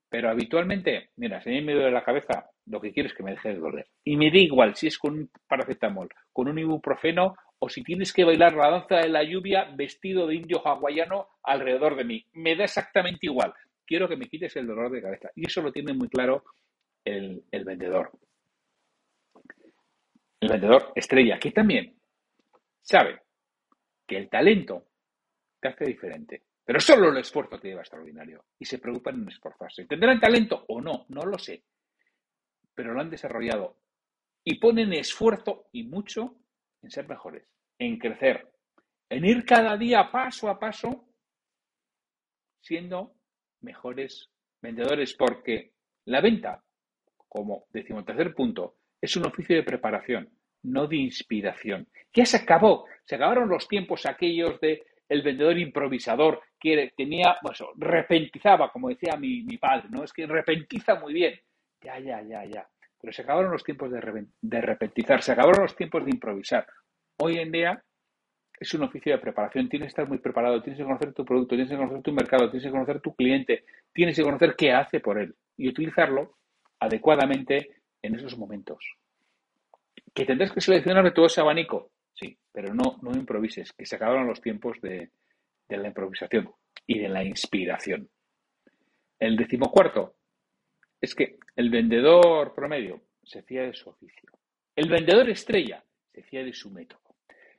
Pero 0.09 0.29
habitualmente, 0.29 1.11
mira, 1.17 1.41
si 1.41 1.49
a 1.49 1.53
mí 1.53 1.61
me 1.61 1.73
duele 1.73 1.91
la 1.91 2.03
cabeza, 2.03 2.49
lo 2.65 2.81
que 2.81 2.91
quiero 2.91 3.07
es 3.07 3.15
que 3.15 3.23
me 3.23 3.31
deje 3.31 3.49
de 3.49 3.59
doler. 3.59 3.87
Y 4.03 4.17
me 4.17 4.31
da 4.31 4.39
igual 4.39 4.75
si 4.75 4.87
es 4.87 4.97
con 4.97 5.13
un 5.13 5.29
paracetamol, 5.47 6.09
con 6.33 6.49
un 6.49 6.57
ibuprofeno 6.57 7.35
o 7.63 7.69
si 7.69 7.83
tienes 7.83 8.11
que 8.11 8.23
bailar 8.23 8.55
la 8.55 8.71
danza 8.71 8.95
de 8.95 9.09
la 9.09 9.23
lluvia 9.23 9.65
vestido 9.75 10.25
de 10.25 10.33
indio 10.33 10.65
hawaiano 10.65 11.29
alrededor 11.43 11.95
de 11.95 12.03
mí. 12.03 12.25
Me 12.33 12.55
da 12.55 12.63
exactamente 12.63 13.27
igual. 13.27 13.53
Quiero 13.85 14.09
que 14.09 14.17
me 14.17 14.27
quites 14.27 14.55
el 14.55 14.65
dolor 14.65 14.91
de 14.91 15.01
cabeza. 15.01 15.29
Y 15.35 15.45
eso 15.45 15.61
lo 15.61 15.71
tiene 15.71 15.93
muy 15.93 16.09
claro 16.09 16.43
el, 17.05 17.43
vendedor. 17.51 18.11
El 20.39 20.49
vendedor 20.49 20.91
estrella, 20.95 21.37
que 21.37 21.51
también 21.51 21.95
sabe 22.81 23.21
que 24.07 24.17
el 24.17 24.27
talento 24.27 24.87
te 25.59 25.67
hace 25.67 25.85
diferente. 25.85 26.41
Pero 26.65 26.79
solo 26.79 27.09
el 27.09 27.17
esfuerzo 27.17 27.59
te 27.59 27.67
lleva 27.67 27.81
extraordinario. 27.81 28.43
Y 28.57 28.65
se 28.65 28.79
preocupan 28.79 29.21
en 29.21 29.27
esforzarse. 29.27 29.85
¿Tendrán 29.85 30.19
talento 30.19 30.65
o 30.67 30.81
no? 30.81 31.05
No 31.09 31.21
lo 31.27 31.37
sé. 31.37 31.63
Pero 32.73 32.95
lo 32.95 33.01
han 33.01 33.11
desarrollado. 33.11 33.77
Y 34.43 34.57
ponen 34.57 34.93
esfuerzo 34.93 35.67
y 35.71 35.83
mucho 35.83 36.40
en 36.81 36.91
ser 36.91 37.07
mejores, 37.07 37.43
en 37.79 37.97
crecer, 37.97 38.47
en 39.09 39.25
ir 39.25 39.45
cada 39.45 39.77
día 39.77 40.09
paso 40.11 40.49
a 40.49 40.57
paso 40.57 41.05
siendo 42.61 43.13
mejores 43.61 44.29
vendedores. 44.61 45.13
Porque 45.13 45.73
la 46.05 46.21
venta, 46.21 46.63
como 47.27 47.65
decimotercer 47.69 48.33
punto, 48.33 48.77
es 49.01 49.15
un 49.15 49.25
oficio 49.25 49.55
de 49.55 49.63
preparación, 49.63 50.29
no 50.63 50.87
de 50.87 50.97
inspiración. 50.97 51.87
Ya 52.13 52.25
se 52.25 52.37
acabó. 52.37 52.85
Se 53.03 53.15
acabaron 53.15 53.49
los 53.49 53.67
tiempos 53.67 54.05
aquellos 54.05 54.59
de 54.61 54.83
el 55.09 55.23
vendedor 55.23 55.57
improvisador 55.57 56.41
que 56.57 56.93
tenía, 56.95 57.35
bueno, 57.41 57.73
repentizaba, 57.75 58.71
como 58.71 58.87
decía 58.87 59.17
mi, 59.17 59.43
padre, 59.57 59.89
¿no? 59.89 60.05
Es 60.05 60.13
que 60.13 60.25
repentiza 60.25 60.95
muy 60.95 61.13
bien. 61.13 61.37
Ya, 61.81 61.99
ya, 61.99 62.21
ya, 62.21 62.45
ya. 62.45 62.69
Pero 63.01 63.13
se 63.13 63.23
acabaron 63.23 63.51
los 63.51 63.63
tiempos 63.63 63.91
de, 63.91 64.27
de 64.41 64.61
repentizar, 64.61 65.23
se 65.23 65.31
acabaron 65.31 65.63
los 65.63 65.75
tiempos 65.75 66.05
de 66.05 66.11
improvisar. 66.11 66.67
Hoy 67.17 67.37
en 67.37 67.51
día 67.51 67.83
es 68.59 68.73
un 68.75 68.83
oficio 68.83 69.11
de 69.11 69.17
preparación, 69.17 69.67
tienes 69.67 69.87
que 69.87 69.89
estar 69.89 70.07
muy 70.07 70.19
preparado, 70.19 70.61
tienes 70.61 70.77
que 70.77 70.85
conocer 70.85 71.13
tu 71.13 71.25
producto, 71.25 71.55
tienes 71.55 71.71
que 71.71 71.77
conocer 71.77 72.03
tu 72.03 72.13
mercado, 72.13 72.49
tienes 72.49 72.63
que 72.63 72.71
conocer 72.71 73.01
tu 73.01 73.15
cliente, 73.15 73.65
tienes 73.91 74.15
que 74.15 74.23
conocer 74.23 74.55
qué 74.55 74.71
hace 74.71 74.99
por 74.99 75.19
él 75.19 75.35
y 75.57 75.67
utilizarlo 75.67 76.37
adecuadamente 76.79 77.81
en 78.01 78.15
esos 78.15 78.37
momentos. 78.37 78.97
¿Que 80.13 80.25
tendrás 80.25 80.51
que 80.51 80.61
seleccionar 80.61 81.03
de 81.03 81.11
todo 81.11 81.25
ese 81.25 81.41
abanico? 81.41 81.91
Sí, 82.13 82.37
pero 82.51 82.73
no, 82.73 82.99
no 83.01 83.11
improvises, 83.17 83.73
que 83.73 83.85
se 83.85 83.95
acabaron 83.95 84.27
los 84.27 84.41
tiempos 84.41 84.79
de, 84.81 85.09
la 85.69 85.87
improvisación 85.87 86.51
y 86.85 86.99
de 86.99 87.09
la 87.09 87.23
inspiración. 87.23 88.09
El 89.17 89.37
decimocuarto 89.37 90.15
es 91.01 91.15
que 91.15 91.39
el 91.55 91.69
vendedor 91.69 92.53
promedio 92.53 93.01
se 93.23 93.41
fía 93.41 93.63
de 93.63 93.73
su 93.73 93.89
oficio. 93.89 94.29
El 94.75 94.89
vendedor 94.89 95.29
estrella 95.29 95.83
se 96.13 96.23
fía 96.23 96.43
de 96.43 96.53
su 96.53 96.69
método. 96.69 97.01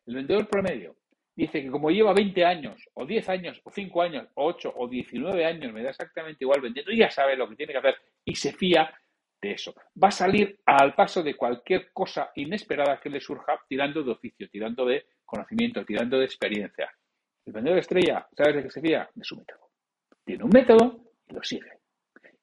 El 0.07 0.15
vendedor 0.15 0.49
promedio 0.49 0.97
dice 1.35 1.63
que 1.63 1.71
como 1.71 1.91
lleva 1.91 2.13
20 2.13 2.45
años, 2.45 2.89
o 2.95 3.05
10 3.05 3.29
años, 3.29 3.61
o 3.65 3.71
5 3.71 4.03
años, 4.03 4.29
o 4.35 4.47
8, 4.47 4.73
o 4.77 4.89
19 4.89 5.45
años, 5.45 5.73
me 5.73 5.83
da 5.83 5.91
exactamente 5.91 6.45
igual 6.45 6.61
vendiendo, 6.61 6.93
ya 6.93 7.11
sabe 7.11 7.37
lo 7.37 7.49
que 7.49 7.57
tiene 7.57 7.73
que 7.73 7.79
hacer 7.79 7.97
y 8.25 8.35
se 8.35 8.53
fía 8.53 8.93
de 9.41 9.53
eso. 9.53 9.75
Va 10.01 10.09
a 10.09 10.13
salir 10.13 10.61
al 10.67 10.95
paso 10.95 11.23
de 11.23 11.35
cualquier 11.35 11.93
cosa 11.93 12.31
inesperada 12.37 13.01
que 13.01 13.11
le 13.11 13.21
surja 13.21 13.61
tirando 13.69 14.03
de 14.03 14.13
oficio, 14.13 14.49
tirando 14.49 14.87
de 14.87 15.07
conocimiento, 15.25 15.85
tirando 15.85 16.19
de 16.19 16.27
experiencia. 16.27 16.93
El 17.45 17.53
vendedor 17.53 17.79
estrella, 17.79 18.29
¿sabes 18.37 18.57
de 18.57 18.63
qué 18.63 18.71
se 18.71 18.81
fía? 18.81 19.11
De 19.13 19.25
su 19.25 19.37
método. 19.37 19.71
Tiene 20.25 20.45
un 20.45 20.51
método 20.51 21.01
y 21.29 21.35
lo 21.35 21.43
sigue. 21.43 21.82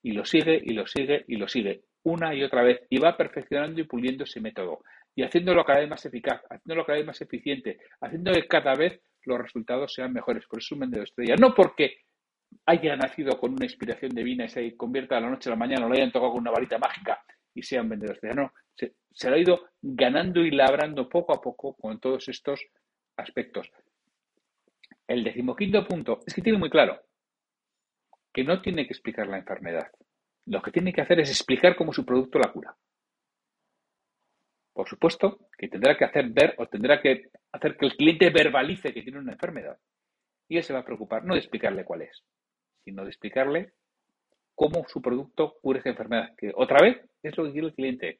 Y 0.01 0.13
lo 0.13 0.25
sigue 0.25 0.61
y 0.63 0.73
lo 0.73 0.87
sigue 0.87 1.25
y 1.27 1.35
lo 1.35 1.47
sigue 1.47 1.83
una 2.03 2.33
y 2.33 2.43
otra 2.43 2.63
vez 2.63 2.81
y 2.89 2.97
va 2.97 3.17
perfeccionando 3.17 3.81
y 3.81 3.83
puliendo 3.83 4.23
ese 4.23 4.39
método 4.39 4.81
y 5.15 5.23
haciéndolo 5.23 5.65
cada 5.65 5.79
vez 5.79 5.89
más 5.89 6.05
eficaz, 6.05 6.41
haciéndolo 6.49 6.85
cada 6.85 6.97
vez 6.97 7.07
más 7.07 7.21
eficiente, 7.21 7.79
haciendo 7.99 8.31
que 8.31 8.47
cada 8.47 8.73
vez 8.75 9.01
los 9.23 9.37
resultados 9.37 9.93
sean 9.93 10.13
mejores. 10.13 10.45
Por 10.47 10.59
eso 10.59 10.67
es 10.67 10.71
un 10.71 10.79
vendedor 10.79 11.07
estrella. 11.07 11.35
No 11.35 11.53
porque 11.53 11.97
haya 12.65 12.95
nacido 12.95 13.37
con 13.37 13.53
una 13.53 13.65
inspiración 13.65 14.11
divina 14.11 14.45
y 14.45 14.49
se 14.49 14.77
convierta 14.77 15.15
de 15.15 15.21
la 15.21 15.29
noche 15.29 15.49
a 15.49 15.53
la 15.53 15.57
mañana 15.57 15.85
o 15.85 15.89
lo 15.89 15.95
hayan 15.95 16.11
tocado 16.11 16.31
con 16.31 16.41
una 16.41 16.51
varita 16.51 16.77
mágica 16.77 17.21
y 17.53 17.61
sean 17.63 17.89
vendedores 17.89 18.21
de 18.21 18.33
no, 18.33 18.53
se, 18.75 18.93
se 19.11 19.29
lo 19.29 19.35
ha 19.35 19.39
ido 19.39 19.69
ganando 19.81 20.41
y 20.41 20.51
labrando 20.51 21.09
poco 21.09 21.33
a 21.33 21.41
poco 21.41 21.75
con 21.75 21.99
todos 21.99 22.29
estos 22.29 22.61
aspectos. 23.17 23.69
El 25.05 25.23
decimoquinto 25.23 25.85
punto 25.85 26.19
es 26.25 26.33
que 26.33 26.41
tiene 26.41 26.59
muy 26.59 26.69
claro 26.69 27.01
que 28.39 28.45
no 28.45 28.61
tiene 28.61 28.87
que 28.87 28.93
explicar 28.93 29.27
la 29.27 29.37
enfermedad. 29.37 29.91
Lo 30.45 30.61
que 30.61 30.71
tiene 30.71 30.93
que 30.93 31.01
hacer 31.01 31.19
es 31.19 31.29
explicar 31.29 31.75
cómo 31.75 31.91
su 31.91 32.05
producto 32.05 32.39
la 32.39 32.53
cura. 32.53 32.73
Por 34.71 34.87
supuesto 34.87 35.49
que 35.57 35.67
tendrá 35.67 35.97
que 35.97 36.05
hacer 36.05 36.29
ver 36.29 36.55
o 36.57 36.65
tendrá 36.67 37.01
que 37.01 37.31
hacer 37.51 37.75
que 37.75 37.85
el 37.85 37.97
cliente 37.97 38.29
verbalice 38.29 38.93
que 38.93 39.01
tiene 39.01 39.19
una 39.19 39.33
enfermedad. 39.33 39.77
Y 40.47 40.55
él 40.55 40.63
se 40.63 40.71
va 40.71 40.79
a 40.79 40.85
preocupar 40.85 41.25
no 41.25 41.33
de 41.33 41.41
explicarle 41.41 41.83
cuál 41.83 42.03
es, 42.03 42.23
sino 42.85 43.03
de 43.03 43.09
explicarle 43.09 43.73
cómo 44.55 44.85
su 44.87 45.01
producto 45.01 45.57
cura 45.61 45.79
esa 45.79 45.89
enfermedad. 45.89 46.33
Que 46.37 46.53
otra 46.55 46.79
vez 46.81 46.97
es 47.21 47.37
lo 47.37 47.43
que 47.43 47.51
quiere 47.51 47.67
el 47.67 47.75
cliente. 47.75 48.19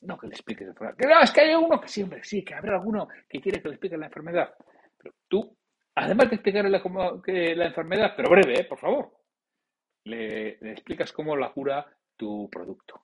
No 0.00 0.18
que 0.18 0.26
le 0.26 0.32
expliques 0.32 0.66
la 0.66 0.72
enfermedad. 0.72 0.98
Que 0.98 1.06
no, 1.06 1.20
es 1.20 1.30
que 1.30 1.40
hay 1.42 1.54
uno 1.54 1.80
que 1.80 1.86
siempre, 1.86 2.24
sí, 2.24 2.44
que 2.44 2.54
habrá 2.54 2.78
alguno 2.78 3.06
que 3.28 3.40
quiere 3.40 3.62
que 3.62 3.68
le 3.68 3.74
explique 3.76 3.96
la 3.96 4.06
enfermedad. 4.06 4.52
Pero 4.98 5.14
tú, 5.28 5.56
además 5.94 6.30
de 6.30 6.34
explicarle 6.34 6.68
la, 6.68 6.82
la 6.82 7.66
enfermedad, 7.66 8.14
pero 8.16 8.28
breve, 8.28 8.62
¿eh? 8.62 8.64
por 8.64 8.80
favor, 8.80 9.21
le, 10.04 10.58
explicas 10.72 11.12
cómo 11.12 11.36
la 11.36 11.52
cura 11.52 11.86
tu 12.16 12.48
producto. 12.50 13.02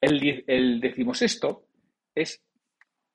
El, 0.00 0.44
el 0.46 0.80
decimosexto 0.80 1.64
es 2.14 2.42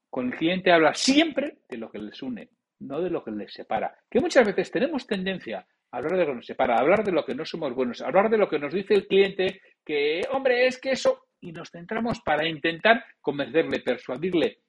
con 0.10 0.28
el 0.28 0.38
cliente 0.38 0.72
habla 0.72 0.94
siempre 0.94 1.58
de 1.68 1.78
lo 1.78 1.92
que 1.92 2.00
les 2.00 2.22
une, 2.22 2.50
no 2.80 3.02
de 3.02 3.10
lo 3.10 3.24
que 3.24 3.32
les 3.32 3.52
separa. 3.54 3.98
Que 4.10 4.22
muchas 4.22 4.46
veces 4.46 4.72
tenemos 4.72 5.06
tendencia 5.06 5.68
a 5.92 5.98
hablar 5.98 6.14
de 6.14 6.20
lo 6.20 6.28
que 6.28 6.36
nos 6.36 6.46
separa, 6.46 6.76
a 6.76 6.80
hablar 6.80 7.04
de 7.04 7.12
lo 7.12 7.26
que 7.26 7.36
no 7.36 7.46
somos 7.46 7.74
buenos, 7.74 8.02
a 8.02 8.08
hablar 8.08 8.30
de 8.30 8.38
lo 8.38 8.48
que 8.48 8.60
nos 8.60 8.74
dice 8.74 8.94
el 8.94 9.08
cliente, 9.08 9.62
que, 9.86 10.22
hombre, 10.32 10.68
es 10.68 10.80
que 10.80 10.92
eso, 10.92 11.26
y 11.42 11.52
nos 11.52 11.70
centramos 11.70 12.22
para 12.22 12.48
intentar 12.48 13.04
convencerle, 13.20 13.82
persuadirle 13.82 14.60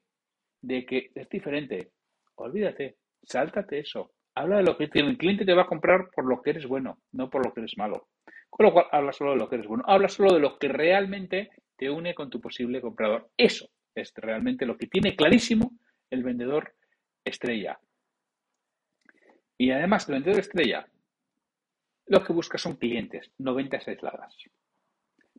de 0.61 0.85
que 0.85 1.11
es 1.15 1.29
diferente. 1.29 1.91
Olvídate, 2.35 2.97
sáltate 3.23 3.79
eso. 3.79 4.11
Habla 4.35 4.57
de 4.57 4.63
lo 4.63 4.77
que 4.77 4.89
el 4.93 5.17
cliente 5.17 5.45
te 5.45 5.53
va 5.53 5.63
a 5.63 5.67
comprar 5.67 6.09
por 6.13 6.25
lo 6.25 6.41
que 6.41 6.51
eres 6.51 6.67
bueno, 6.67 6.99
no 7.13 7.29
por 7.29 7.45
lo 7.45 7.53
que 7.53 7.61
eres 7.61 7.77
malo. 7.77 8.07
Con 8.49 8.65
lo 8.65 8.73
cual, 8.73 8.85
habla 8.91 9.13
solo 9.13 9.31
de 9.31 9.37
lo 9.37 9.49
que 9.49 9.55
eres 9.55 9.67
bueno. 9.67 9.83
Habla 9.85 10.09
solo 10.09 10.33
de 10.33 10.39
lo 10.39 10.57
que 10.57 10.67
realmente 10.67 11.49
te 11.75 11.89
une 11.89 12.13
con 12.13 12.29
tu 12.29 12.41
posible 12.41 12.81
comprador. 12.81 13.29
Eso 13.37 13.69
es 13.93 14.13
realmente 14.15 14.65
lo 14.65 14.77
que 14.77 14.87
tiene 14.87 15.15
clarísimo 15.15 15.71
el 16.09 16.23
vendedor 16.23 16.73
estrella. 17.23 17.79
Y 19.57 19.71
además, 19.71 20.07
el 20.07 20.15
vendedor 20.15 20.39
estrella 20.39 20.87
lo 22.07 22.23
que 22.23 22.33
busca 22.33 22.57
son 22.57 22.77
clientes, 22.77 23.31
no 23.39 23.53
ventas 23.53 23.87
aisladas. 23.87 24.35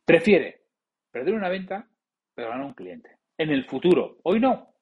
Prefiere 0.04 0.62
perder 1.10 1.34
una 1.34 1.48
venta, 1.48 1.88
pero 2.34 2.50
ganar 2.50 2.66
un 2.66 2.74
cliente. 2.74 3.16
En 3.38 3.50
el 3.50 3.64
futuro, 3.64 4.18
hoy 4.24 4.40
no. 4.40 4.74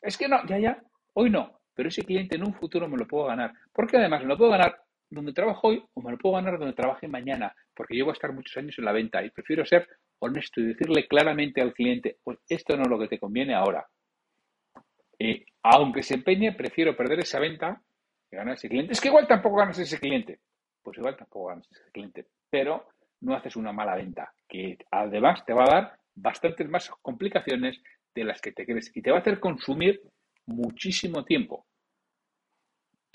Es 0.00 0.16
que 0.16 0.28
no, 0.28 0.46
ya, 0.46 0.58
ya, 0.58 0.82
hoy 1.14 1.30
no. 1.30 1.60
Pero 1.74 1.88
ese 1.90 2.04
cliente 2.04 2.36
en 2.36 2.46
un 2.46 2.54
futuro 2.54 2.88
me 2.88 2.96
lo 2.96 3.06
puedo 3.06 3.26
ganar. 3.26 3.52
Porque 3.72 3.98
además 3.98 4.22
me 4.22 4.28
lo 4.28 4.38
puedo 4.38 4.50
ganar 4.50 4.85
donde 5.10 5.32
trabajo 5.32 5.68
hoy 5.68 5.84
o 5.94 6.02
me 6.02 6.10
lo 6.10 6.18
puedo 6.18 6.36
ganar 6.36 6.58
donde 6.58 6.74
trabaje 6.74 7.08
mañana. 7.08 7.54
Porque 7.74 7.96
yo 7.96 8.04
voy 8.04 8.12
a 8.12 8.14
estar 8.14 8.32
muchos 8.32 8.56
años 8.56 8.74
en 8.78 8.84
la 8.84 8.92
venta 8.92 9.24
y 9.24 9.30
prefiero 9.30 9.64
ser 9.64 9.86
honesto 10.18 10.60
y 10.60 10.66
decirle 10.66 11.06
claramente 11.06 11.60
al 11.60 11.74
cliente, 11.74 12.18
pues 12.22 12.38
esto 12.48 12.76
no 12.76 12.82
es 12.82 12.88
lo 12.88 12.98
que 12.98 13.08
te 13.08 13.18
conviene 13.18 13.54
ahora. 13.54 13.86
Eh, 15.18 15.44
aunque 15.62 16.02
se 16.02 16.14
empeñe, 16.14 16.52
prefiero 16.52 16.96
perder 16.96 17.20
esa 17.20 17.40
venta 17.40 17.80
que 18.30 18.36
ganar 18.36 18.54
ese 18.54 18.68
cliente. 18.68 18.92
Es 18.92 19.00
que 19.00 19.08
igual 19.08 19.26
tampoco 19.26 19.56
ganas 19.56 19.78
ese 19.78 19.98
cliente. 19.98 20.40
Pues 20.82 20.98
igual 20.98 21.16
tampoco 21.16 21.48
ganas 21.48 21.68
ese 21.70 21.90
cliente. 21.90 22.26
Pero 22.50 22.88
no 23.20 23.34
haces 23.34 23.56
una 23.56 23.72
mala 23.72 23.96
venta, 23.96 24.32
que 24.48 24.78
además 24.90 25.44
te 25.44 25.54
va 25.54 25.64
a 25.64 25.74
dar 25.74 25.98
bastantes 26.14 26.68
más 26.68 26.90
complicaciones 27.02 27.80
de 28.14 28.24
las 28.24 28.40
que 28.40 28.52
te 28.52 28.64
crees 28.64 28.90
y 28.94 29.02
te 29.02 29.10
va 29.10 29.18
a 29.18 29.20
hacer 29.20 29.40
consumir 29.40 30.00
muchísimo 30.46 31.24
tiempo 31.24 31.66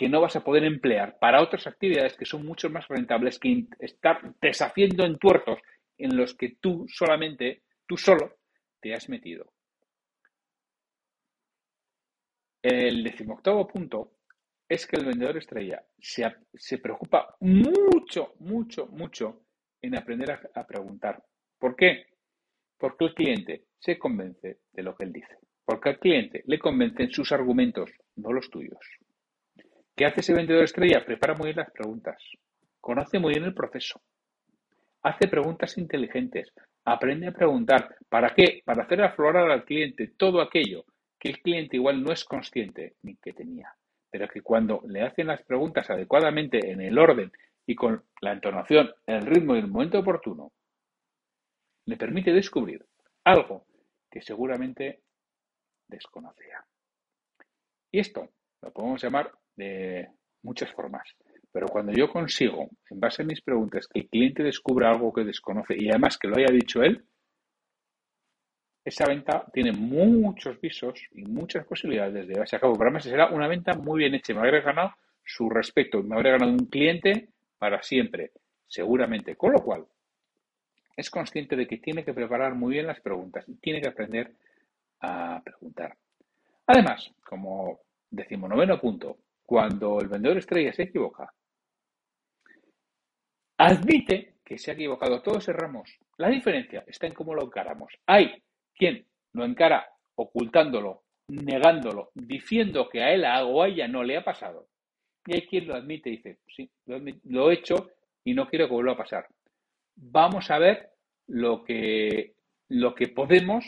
que 0.01 0.09
no 0.09 0.19
vas 0.19 0.35
a 0.35 0.43
poder 0.43 0.63
emplear 0.63 1.19
para 1.19 1.43
otras 1.43 1.67
actividades 1.67 2.17
que 2.17 2.25
son 2.25 2.43
mucho 2.43 2.71
más 2.71 2.87
rentables 2.87 3.37
que 3.37 3.67
estar 3.77 4.33
deshaciendo 4.41 5.05
en 5.05 5.19
tuertos 5.19 5.59
en 5.95 6.17
los 6.17 6.33
que 6.33 6.55
tú 6.59 6.87
solamente, 6.87 7.61
tú 7.85 7.97
solo, 7.97 8.39
te 8.79 8.95
has 8.95 9.07
metido. 9.09 9.53
El 12.63 13.03
decimoctavo 13.03 13.67
punto 13.67 14.13
es 14.67 14.87
que 14.87 14.95
el 14.95 15.05
vendedor 15.05 15.37
estrella 15.37 15.85
se, 15.99 16.25
se 16.55 16.79
preocupa 16.79 17.35
mucho, 17.41 18.33
mucho, 18.39 18.87
mucho 18.87 19.43
en 19.83 19.95
aprender 19.95 20.31
a, 20.31 20.41
a 20.55 20.65
preguntar. 20.65 21.23
¿Por 21.59 21.75
qué? 21.75 22.07
Porque 22.75 23.05
el 23.05 23.13
cliente 23.13 23.65
se 23.77 23.99
convence 23.99 24.61
de 24.71 24.81
lo 24.81 24.95
que 24.95 25.03
él 25.03 25.13
dice. 25.13 25.37
Porque 25.63 25.89
al 25.89 25.99
cliente 25.99 26.41
le 26.47 26.57
convencen 26.57 27.11
sus 27.11 27.31
argumentos, 27.31 27.91
no 28.15 28.33
los 28.33 28.49
tuyos. 28.49 28.79
¿Qué 30.01 30.07
hace 30.07 30.21
ese 30.21 30.33
vendedor 30.33 30.63
estrella? 30.63 31.05
Prepara 31.05 31.35
muy 31.35 31.49
bien 31.49 31.57
las 31.57 31.69
preguntas. 31.69 32.17
Conoce 32.79 33.19
muy 33.19 33.33
bien 33.33 33.43
el 33.45 33.53
proceso 33.53 34.01
hace 35.03 35.27
preguntas 35.27 35.77
inteligentes, 35.77 36.51
aprende 36.85 37.27
a 37.27 37.31
preguntar. 37.31 37.97
¿Para 38.09 38.33
qué? 38.33 38.63
Para 38.65 38.81
hacer 38.81 39.03
aflorar 39.03 39.51
al 39.51 39.63
cliente 39.63 40.07
todo 40.17 40.41
aquello 40.41 40.85
que 41.19 41.29
el 41.29 41.39
cliente 41.39 41.75
igual 41.77 42.01
no 42.01 42.11
es 42.11 42.25
consciente 42.25 42.95
ni 43.03 43.15
que 43.17 43.33
tenía, 43.33 43.75
pero 44.09 44.27
que 44.27 44.41
cuando 44.41 44.81
le 44.87 45.03
hacen 45.03 45.27
las 45.27 45.43
preguntas 45.43 45.87
adecuadamente 45.91 46.71
en 46.71 46.81
el 46.81 46.97
orden 46.97 47.31
y 47.67 47.75
con 47.75 48.03
la 48.21 48.31
entonación, 48.31 48.91
el 49.05 49.21
ritmo 49.27 49.55
y 49.55 49.59
el 49.59 49.67
momento 49.67 49.99
oportuno, 49.99 50.51
le 51.85 51.95
permite 51.95 52.33
descubrir 52.33 52.83
algo 53.23 53.67
que 54.09 54.23
seguramente 54.23 55.01
desconocía. 55.87 56.65
Y 57.91 57.99
esto 57.99 58.29
lo 58.63 58.73
podemos 58.73 58.99
llamar 59.03 59.31
muchas 60.43 60.71
formas. 60.71 61.07
Pero 61.51 61.67
cuando 61.67 61.91
yo 61.91 62.09
consigo, 62.09 62.69
en 62.89 62.99
base 62.99 63.23
a 63.23 63.25
mis 63.25 63.41
preguntas, 63.41 63.87
que 63.87 63.99
el 63.99 64.09
cliente 64.09 64.43
descubra 64.43 64.89
algo 64.89 65.11
que 65.11 65.23
desconoce 65.23 65.75
y 65.77 65.89
además 65.89 66.17
que 66.17 66.27
lo 66.27 66.37
haya 66.37 66.51
dicho 66.51 66.81
él, 66.81 67.03
esa 68.83 69.05
venta 69.05 69.45
tiene 69.53 69.73
muchos 69.73 70.59
visos 70.59 71.07
y 71.11 71.23
muchas 71.23 71.65
posibilidades 71.65 72.13
de 72.13 72.33
llevarse 72.33 72.55
a 72.55 72.59
cabo. 72.59 72.77
Para 72.77 72.89
mí 72.89 72.99
será 72.99 73.29
una 73.29 73.47
venta 73.47 73.73
muy 73.73 73.99
bien 73.99 74.15
hecha. 74.15 74.33
Me 74.33 74.39
habría 74.39 74.61
ganado 74.61 74.93
su 75.23 75.49
respeto, 75.49 76.01
me 76.01 76.15
habría 76.15 76.33
ganado 76.33 76.51
un 76.51 76.65
cliente 76.65 77.29
para 77.59 77.83
siempre, 77.83 78.31
seguramente. 78.67 79.35
Con 79.35 79.51
lo 79.51 79.59
cual, 79.59 79.85
es 80.95 81.09
consciente 81.09 81.55
de 81.55 81.67
que 81.67 81.77
tiene 81.77 82.03
que 82.03 82.13
preparar 82.13 82.55
muy 82.55 82.73
bien 82.73 82.87
las 82.87 83.01
preguntas 83.01 83.47
y 83.47 83.55
tiene 83.55 83.81
que 83.81 83.89
aprender 83.89 84.33
a 85.01 85.41
preguntar. 85.43 85.95
Además, 86.65 87.11
como 87.23 87.81
decimos 88.09 88.49
noveno 88.49 88.79
punto, 88.79 89.17
cuando 89.51 89.99
el 89.99 90.07
vendedor 90.07 90.37
estrella 90.37 90.71
se 90.71 90.83
equivoca, 90.83 91.29
admite 93.57 94.35
que 94.45 94.57
se 94.57 94.71
ha 94.71 94.75
equivocado. 94.75 95.21
Todos 95.21 95.45
erramos. 95.49 95.93
La 96.15 96.29
diferencia 96.29 96.85
está 96.87 97.07
en 97.07 97.13
cómo 97.13 97.35
lo 97.35 97.43
encaramos. 97.43 97.91
Hay 98.05 98.41
quien 98.73 99.05
lo 99.33 99.43
encara 99.43 99.85
ocultándolo, 100.15 101.03
negándolo, 101.27 102.11
diciendo 102.13 102.87
que 102.87 103.03
a 103.03 103.11
él 103.11 103.25
o 103.25 103.61
a 103.61 103.67
ella 103.67 103.89
no 103.89 104.03
le 104.03 104.15
ha 104.15 104.23
pasado. 104.23 104.69
Y 105.25 105.33
hay 105.33 105.45
quien 105.45 105.67
lo 105.67 105.75
admite 105.75 106.07
y 106.07 106.15
dice, 106.15 106.39
sí, 106.47 106.71
lo, 106.85 107.51
he 107.51 107.53
hecho 107.53 107.89
y 108.23 108.33
no 108.33 108.47
quiero 108.47 108.69
que 108.69 108.73
vuelva 108.73 108.93
a 108.93 109.03
pasar. 109.03 109.27
Vamos 109.97 110.49
a 110.49 110.59
ver 110.59 110.91
lo 111.27 111.65
que, 111.65 112.35
lo 112.69 112.95
que 112.95 113.09
podemos 113.09 113.65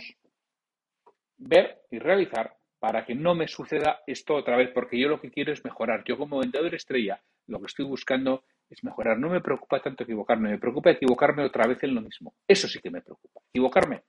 ver 1.35 1.81
y 1.91 1.99
realizar 1.99 2.55
para 2.83 3.05
que 3.05 3.15
no 3.15 3.33
me 3.33 3.47
suceda 3.47 4.01
esto 4.05 4.35
otra 4.35 4.57
vez, 4.57 4.69
porque 4.73 4.99
yo 4.99 5.07
lo 5.07 5.21
que 5.21 5.31
quiero 5.31 5.53
es 5.53 5.63
mejorar. 5.63 6.03
Yo 6.03 6.17
como 6.17 6.39
vendedor 6.39 6.75
estrella, 6.75 7.23
lo 7.47 7.61
que 7.61 7.67
estoy 7.67 7.85
buscando 7.85 8.43
es 8.69 8.83
mejorar. 8.83 9.17
No 9.17 9.29
me 9.29 9.39
preocupa 9.39 9.81
tanto 9.81 10.03
equivocarme, 10.03 10.49
me 10.49 10.57
preocupa 10.57 10.91
equivocarme 10.91 11.45
otra 11.45 11.65
vez 11.65 11.81
en 11.83 11.95
lo 11.95 12.01
mismo. 12.01 12.33
Eso 12.45 12.67
sí 12.67 12.79
que 12.81 12.91
me 12.91 13.01
preocupa. 13.01 13.39
Equivocarme. 13.53 14.03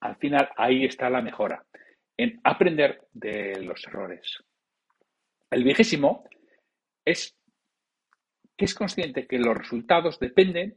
Al 0.00 0.16
final 0.16 0.50
ahí 0.58 0.84
está 0.84 1.08
la 1.08 1.22
mejora, 1.22 1.64
en 2.18 2.38
aprender 2.44 3.00
de 3.14 3.58
los 3.62 3.82
errores. 3.86 4.44
El 5.50 5.64
vigésimo 5.64 6.28
es 7.02 7.34
que 8.58 8.66
es 8.66 8.74
consciente 8.74 9.26
que 9.26 9.38
los 9.38 9.56
resultados 9.56 10.20
dependen 10.20 10.76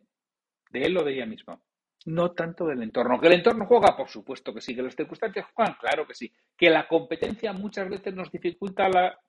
de 0.69 0.83
él 0.83 0.97
o 0.97 1.03
de 1.03 1.15
ella 1.15 1.25
misma 1.25 1.59
no 2.07 2.31
tanto 2.31 2.65
del 2.65 2.81
entorno. 2.83 3.19
¿Que 3.19 3.27
el 3.27 3.33
entorno 3.33 3.65
juega? 3.65 3.95
Por 3.95 4.07
supuesto 4.07 4.53
que 4.53 4.61
sí. 4.61 4.73
¿Que 4.73 4.81
las 4.81 4.95
circunstancias 4.95 5.45
juegan? 5.53 5.75
Claro 5.75 6.07
que 6.07 6.13
sí. 6.13 6.31
¿Que 6.55 6.69
la 6.69 6.87
competencia 6.87 7.51
muchas 7.51 7.89
veces 7.89 8.13
nos 8.15 8.31
dificulta 8.31 8.87
la... 8.87 9.19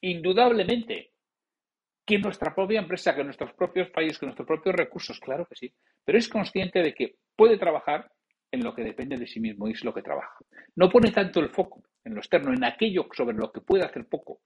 Indudablemente. 0.00 1.12
¿Que 2.04 2.18
nuestra 2.18 2.52
propia 2.52 2.80
empresa, 2.80 3.14
que 3.14 3.22
nuestros 3.22 3.52
propios 3.52 3.90
países, 3.90 4.18
que 4.18 4.26
nuestros 4.26 4.48
propios 4.48 4.74
recursos? 4.74 5.20
Claro 5.20 5.46
que 5.46 5.54
sí. 5.54 5.72
Pero 6.04 6.18
es 6.18 6.28
consciente 6.28 6.82
de 6.82 6.92
que 6.92 7.16
puede 7.36 7.56
trabajar 7.56 8.10
en 8.50 8.64
lo 8.64 8.74
que 8.74 8.82
depende 8.82 9.16
de 9.16 9.26
sí 9.26 9.38
mismo 9.38 9.68
y 9.68 9.72
es 9.72 9.84
lo 9.84 9.94
que 9.94 10.02
trabaja. 10.02 10.34
No 10.74 10.88
pone 10.88 11.12
tanto 11.12 11.38
el 11.38 11.50
foco 11.50 11.84
en 12.04 12.14
lo 12.14 12.20
externo, 12.20 12.52
en 12.52 12.64
aquello 12.64 13.06
sobre 13.12 13.36
lo 13.36 13.52
que 13.52 13.60
puede 13.60 13.84
hacer 13.84 14.06
poco, 14.08 14.40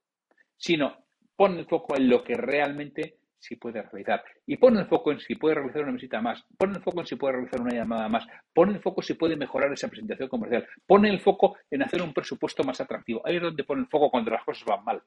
sino 0.58 1.06
pone 1.34 1.60
el 1.60 1.66
foco 1.66 1.96
en 1.96 2.10
lo 2.10 2.22
que 2.22 2.34
realmente 2.34 3.16
si 3.42 3.56
puede 3.56 3.82
realizar. 3.82 4.24
Y 4.46 4.56
pone 4.56 4.80
el 4.80 4.86
foco 4.86 5.10
en 5.10 5.18
si 5.18 5.34
puede 5.34 5.56
realizar 5.56 5.82
una 5.82 5.92
visita 5.92 6.20
más, 6.20 6.44
pone 6.56 6.76
el 6.76 6.82
foco 6.82 7.00
en 7.00 7.06
si 7.06 7.16
puede 7.16 7.34
realizar 7.34 7.60
una 7.60 7.74
llamada 7.74 8.08
más, 8.08 8.26
pone 8.54 8.72
el 8.72 8.80
foco 8.80 9.02
si 9.02 9.14
puede 9.14 9.36
mejorar 9.36 9.72
esa 9.72 9.88
presentación 9.88 10.28
comercial, 10.28 10.66
pone 10.86 11.10
el 11.10 11.20
foco 11.20 11.56
en 11.70 11.82
hacer 11.82 12.00
un 12.02 12.14
presupuesto 12.14 12.62
más 12.62 12.80
atractivo. 12.80 13.20
Ahí 13.24 13.36
es 13.36 13.42
donde 13.42 13.64
pone 13.64 13.82
el 13.82 13.88
foco 13.88 14.10
cuando 14.10 14.30
las 14.30 14.44
cosas 14.44 14.64
van 14.64 14.84
mal. 14.84 15.02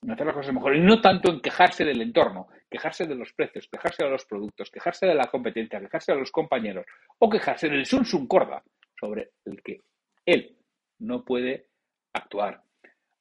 En 0.00 0.12
hacer 0.12 0.26
las 0.26 0.34
cosas 0.34 0.54
mejor. 0.54 0.76
Y 0.76 0.80
no 0.80 1.00
tanto 1.00 1.30
en 1.30 1.40
quejarse 1.40 1.84
del 1.84 2.00
entorno, 2.00 2.48
quejarse 2.70 3.06
de 3.06 3.16
los 3.16 3.32
precios, 3.34 3.68
quejarse 3.70 4.04
de 4.04 4.10
los 4.10 4.24
productos, 4.24 4.70
quejarse 4.70 5.06
de 5.06 5.14
la 5.14 5.26
competencia, 5.26 5.80
quejarse 5.80 6.12
de 6.12 6.18
los 6.18 6.30
compañeros 6.30 6.86
o 7.18 7.28
quejarse 7.28 7.68
del 7.68 7.84
sun 7.84 8.04
sun 8.04 8.26
corda 8.26 8.62
sobre 8.98 9.32
el 9.44 9.62
que 9.62 9.82
él 10.24 10.56
no 11.00 11.24
puede 11.24 11.66
actuar. 12.14 12.62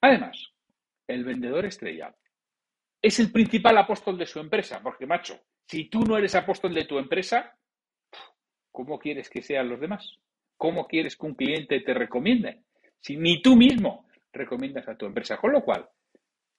Además, 0.02 0.54
el 1.08 1.24
vendedor 1.24 1.66
estrella 1.66 2.14
es 3.02 3.20
el 3.20 3.32
principal 3.32 3.78
apóstol 3.78 4.18
de 4.18 4.26
su 4.26 4.40
empresa, 4.40 4.82
porque 4.82 5.06
macho, 5.06 5.40
si 5.66 5.90
tú 5.90 6.04
no 6.04 6.18
eres 6.18 6.36
apóstol 6.36 6.74
de 6.74 6.86
tu 6.86 6.98
empresa, 6.98 7.56
¿cómo 8.72 8.98
quieres 8.98 9.30
que 9.30 9.42
sean 9.42 9.70
los 9.70 9.80
demás? 9.80 10.18
¿Cómo 10.58 10.88
quieres 10.88 11.16
que 11.16 11.26
un 11.26 11.36
cliente 11.36 11.82
te 11.82 11.94
recomiende? 11.94 12.64
Si 13.00 13.16
ni 13.16 13.42
tú 13.42 13.56
mismo 13.56 14.08
recomiendas 14.34 14.88
a 14.88 14.98
tu 14.98 15.06
empresa, 15.06 15.38
con 15.38 15.52
lo 15.52 15.64
cual, 15.64 15.88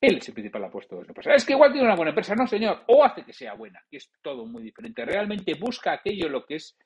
él 0.00 0.18
es 0.18 0.28
el 0.28 0.34
principal 0.34 0.64
apóstol 0.64 1.00
de 1.00 1.06
su 1.06 1.10
empresa. 1.10 1.34
Es 1.34 1.44
que 1.44 1.54
igual 1.54 1.72
tiene 1.72 1.86
una 1.86 1.96
buena 1.96 2.10
empresa, 2.10 2.34
no 2.36 2.46
señor, 2.46 2.84
o 2.86 3.04
hace 3.04 3.24
que 3.24 3.32
sea 3.32 3.54
buena, 3.54 3.82
que 3.90 3.96
es 3.96 4.10
todo 4.22 4.46
muy 4.46 4.62
diferente. 4.62 5.04
Realmente 5.04 5.54
busca 5.54 5.92
aquello 5.92 6.28
lo 6.28 6.46
que 6.46 6.56
es 6.56 6.76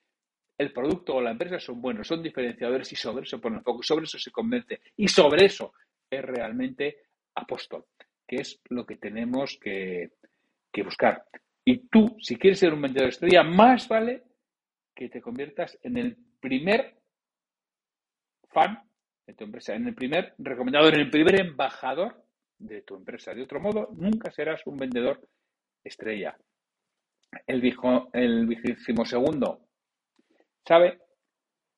el 0.57 0.73
producto 0.73 1.17
o 1.17 1.21
la 1.21 1.33
empresa 1.33 1.59
son 1.59 1.83
buenos, 1.83 2.07
son 2.07 2.23
diferenciadores 2.23 2.91
y 2.93 2.97
sobre 2.97 3.25
eso 3.25 3.41
pone 3.41 3.59
el 3.59 3.63
foco, 3.63 3.83
sobre 3.83 4.05
eso 4.05 4.19
se 4.19 4.31
convence 4.31 4.81
y 4.97 5.09
sobre 5.09 5.47
eso 5.47 5.75
es 6.11 6.23
realmente 6.23 7.01
apóstol 7.35 7.85
que 8.33 8.41
es 8.41 8.63
lo 8.71 8.87
que 8.87 8.97
tenemos 8.97 9.59
que, 9.61 10.13
buscar. 10.83 11.27
Y 11.67 11.87
tú, 11.89 12.17
si 12.19 12.37
quieres 12.37 12.61
ser 12.61 12.73
un 12.73 12.81
vendedor 12.81 13.11
estrella, 13.11 13.43
más 13.43 13.87
vale 13.89 14.23
que 14.95 15.11
te 15.11 15.21
conviertas 15.21 15.79
en 15.83 15.99
el 15.99 16.17
primer 16.41 16.97
fan 18.49 18.83
de 19.27 19.35
tu 19.35 19.45
empresa, 19.45 19.75
en 19.75 19.87
el 19.87 19.95
primer 19.95 20.33
recomendador, 20.39 20.95
en 20.95 21.01
el 21.01 21.11
primer 21.11 21.43
embajador 21.43 22.25
de 22.57 22.81
tu 22.81 22.97
empresa. 22.97 23.35
De 23.35 23.43
otro 23.43 23.61
modo, 23.61 23.91
nunca 23.93 24.31
serás 24.31 24.67
un 24.67 24.79
vendedor 24.79 25.21
estrella. 25.85 26.35
El, 27.47 27.63
el 28.15 28.47
vigésimo 28.47 29.05
segundo 29.05 29.69
sabe 30.67 31.03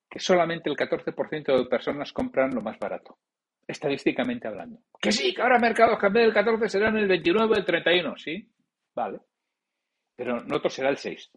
que 0.09 0.21
solamente 0.21 0.71
el 0.71 0.77
14% 0.77 1.59
de 1.59 1.67
personas 1.67 2.13
compran 2.13 2.55
lo 2.55 2.61
más 2.61 2.79
barato 2.79 3.19
estadísticamente 3.67 4.49
hablando. 4.49 4.81
Que 5.01 5.13
sí, 5.13 5.35
que 5.35 5.43
ahora 5.43 5.59
mercados 5.59 5.99
que 5.99 6.11
del 6.11 6.33
14 6.33 6.69
serán 6.69 6.97
el 6.97 7.09
29 7.09 7.55
o 7.55 7.57
el 7.57 7.65
31, 7.65 8.17
sí, 8.17 8.49
vale. 8.95 9.21
Pero 10.17 10.41
no 10.43 10.57
otro 10.57 10.71
será 10.71 10.91
el 10.91 10.97
6. 10.97 11.31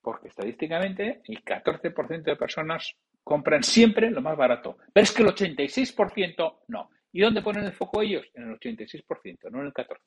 Porque 0.00 0.28
estadísticamente 0.28 1.22
el 1.24 1.44
14% 1.44 2.22
de 2.22 2.36
personas 2.36 2.94
compran 3.22 3.62
siempre 3.62 4.10
lo 4.10 4.20
más 4.20 4.36
barato. 4.36 4.76
Pero 4.92 5.04
es 5.04 5.12
que 5.12 5.22
el 5.22 5.28
86% 5.28 6.58
no. 6.68 6.90
¿Y 7.12 7.20
dónde 7.20 7.42
ponen 7.42 7.64
el 7.64 7.72
foco 7.72 8.02
ellos? 8.02 8.26
En 8.34 8.50
el 8.50 8.58
86%, 8.58 9.50
no 9.50 9.60
en 9.60 9.66
el 9.66 9.72
14%. 9.72 9.98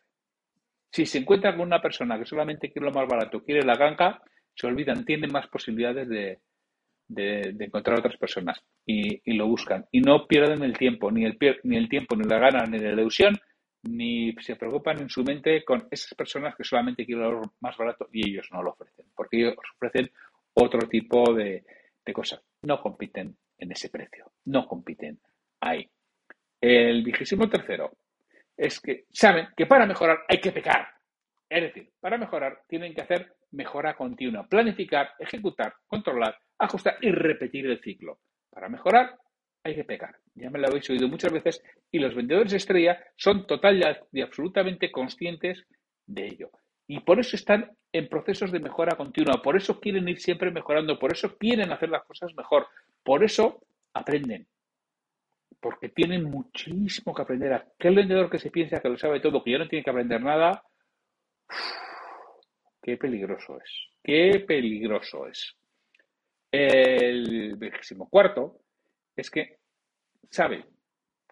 Si 0.91 1.05
se 1.05 1.19
encuentra 1.19 1.55
con 1.55 1.65
una 1.65 1.81
persona 1.81 2.17
que 2.17 2.25
solamente 2.25 2.71
quiere 2.71 2.87
lo 2.87 2.93
más 2.93 3.07
barato, 3.07 3.43
quiere 3.43 3.63
la 3.63 3.75
ganga, 3.75 4.21
se 4.53 4.67
olvidan, 4.67 5.05
tienen 5.05 5.31
más 5.31 5.47
posibilidades 5.47 6.07
de, 6.07 6.39
de, 7.07 7.55
encontrar 7.59 7.99
otras 7.99 8.17
personas 8.17 8.61
y, 8.85 9.21
lo 9.33 9.47
buscan. 9.47 9.85
Y 9.91 10.01
no 10.01 10.27
pierden 10.27 10.63
el 10.63 10.77
tiempo, 10.77 11.11
ni 11.11 11.25
el, 11.25 11.37
ni 11.63 11.77
el 11.77 11.89
tiempo, 11.89 12.15
ni 12.15 12.23
la 12.23 12.39
gana, 12.39 12.65
ni 12.65 12.79
la 12.79 12.91
ilusión, 12.91 13.35
ni 13.83 14.33
se 14.41 14.55
preocupan 14.55 14.99
en 14.99 15.09
su 15.09 15.23
mente 15.23 15.63
con 15.63 15.87
esas 15.91 16.13
personas 16.13 16.55
que 16.55 16.63
solamente 16.63 17.05
quieren 17.05 17.31
lo 17.31 17.41
más 17.61 17.77
barato 17.77 18.07
y 18.11 18.29
ellos 18.29 18.47
no 18.51 18.61
lo 18.61 18.71
ofrecen, 18.71 19.05
porque 19.15 19.37
ellos 19.37 19.55
ofrecen 19.75 20.11
otro 20.53 20.87
tipo 20.87 21.33
de, 21.33 21.63
de 22.05 22.13
cosas. 22.13 22.41
No 22.63 22.81
compiten 22.81 23.37
en 23.57 23.71
ese 23.71 23.89
precio, 23.89 24.31
no 24.45 24.67
compiten 24.67 25.19
ahí. 25.61 25.87
El 26.59 27.03
vigésimo 27.03 27.47
tercero 27.49 27.91
es 28.55 28.79
que 28.79 29.05
saben 29.11 29.49
que 29.55 29.67
para 29.67 29.85
mejorar 29.85 30.19
hay 30.27 30.39
que 30.39 30.51
pecar. 30.51 30.87
Es 31.49 31.61
decir, 31.61 31.91
para 31.99 32.17
mejorar 32.17 32.63
tienen 32.67 32.93
que 32.93 33.01
hacer 33.01 33.35
mejora 33.51 33.95
continua, 33.95 34.47
planificar, 34.47 35.11
ejecutar, 35.19 35.73
controlar 35.87 36.37
ajustar 36.59 36.97
y 37.01 37.11
repetir 37.11 37.65
el 37.67 37.79
ciclo. 37.81 38.19
Para 38.49 38.69
mejorar 38.69 39.17
hay 39.63 39.75
que 39.75 39.83
pecar. 39.83 40.15
Ya 40.35 40.49
me 40.49 40.59
lo 40.59 40.67
habéis 40.67 40.89
oído 40.89 41.07
muchas 41.07 41.31
veces 41.31 41.61
y 41.91 41.99
los 41.99 42.15
vendedores 42.15 42.53
estrella 42.53 42.99
son 43.15 43.45
total 43.45 43.83
y 44.11 44.21
absolutamente 44.21 44.91
conscientes 44.91 45.65
de 46.05 46.27
ello. 46.27 46.51
Y 46.87 47.01
por 47.01 47.19
eso 47.19 47.35
están 47.35 47.71
en 47.91 48.07
procesos 48.07 48.51
de 48.51 48.59
mejora 48.59 48.95
continua, 48.95 49.41
por 49.41 49.57
eso 49.57 49.79
quieren 49.79 50.07
ir 50.07 50.19
siempre 50.19 50.51
mejorando, 50.51 50.97
por 50.97 51.11
eso 51.11 51.37
quieren 51.37 51.71
hacer 51.71 51.89
las 51.89 52.05
cosas 52.05 52.33
mejor, 52.35 52.67
por 53.03 53.23
eso 53.23 53.61
aprenden. 53.93 54.47
Porque 55.59 55.89
tienen 55.89 56.23
muchísimo 56.23 57.13
que 57.13 57.21
aprender. 57.23 57.51
Aquel 57.51 57.95
vendedor 57.95 58.29
que 58.29 58.39
se 58.39 58.51
piensa 58.51 58.79
que 58.79 58.89
lo 58.89 58.97
sabe 58.97 59.19
todo, 59.19 59.43
que 59.43 59.51
ya 59.51 59.57
no 59.57 59.67
tiene 59.67 59.83
que 59.83 59.89
aprender 59.89 60.21
nada, 60.21 60.63
qué 62.87 62.95
peligroso 62.95 63.59
es. 63.61 63.89
Qué 64.01 64.45
peligroso 64.47 65.27
es. 65.27 65.57
El 66.49 67.57
vigésimo 67.57 68.09
cuarto 68.09 68.61
es 69.13 69.29
que 69.29 69.57
sabe, 70.29 70.63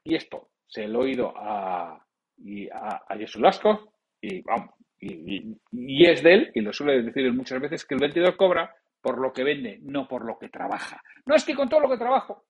y 0.04 0.16
esto 0.16 0.50
se 0.68 0.86
lo 0.86 1.00
he 1.00 1.06
oído 1.06 1.34
a, 1.34 1.94
a, 1.94 3.06
a 3.08 3.16
Lasco, 3.40 3.94
y 4.20 4.42
vamos, 4.42 4.72
y, 5.00 5.56
y, 5.72 6.06
es 6.06 6.22
de 6.22 6.34
él, 6.34 6.52
y 6.54 6.60
lo 6.60 6.74
suele 6.74 7.04
decir 7.04 7.32
muchas 7.32 7.62
veces, 7.62 7.86
que 7.86 7.96
el 7.96 8.02
vendedor 8.02 8.36
cobra 8.36 8.76
por 9.00 9.18
lo 9.18 9.32
que 9.32 9.46
vende, 9.46 9.80
no 9.82 10.10
por 10.10 10.26
lo 10.26 10.38
que 10.38 10.50
trabaja. 10.50 11.02
No 11.26 11.36
es 11.36 11.46
que 11.46 11.56
con 11.56 11.70
todo 11.70 11.80
lo 11.80 11.90
que 11.90 11.98
trabajo, 11.98 12.44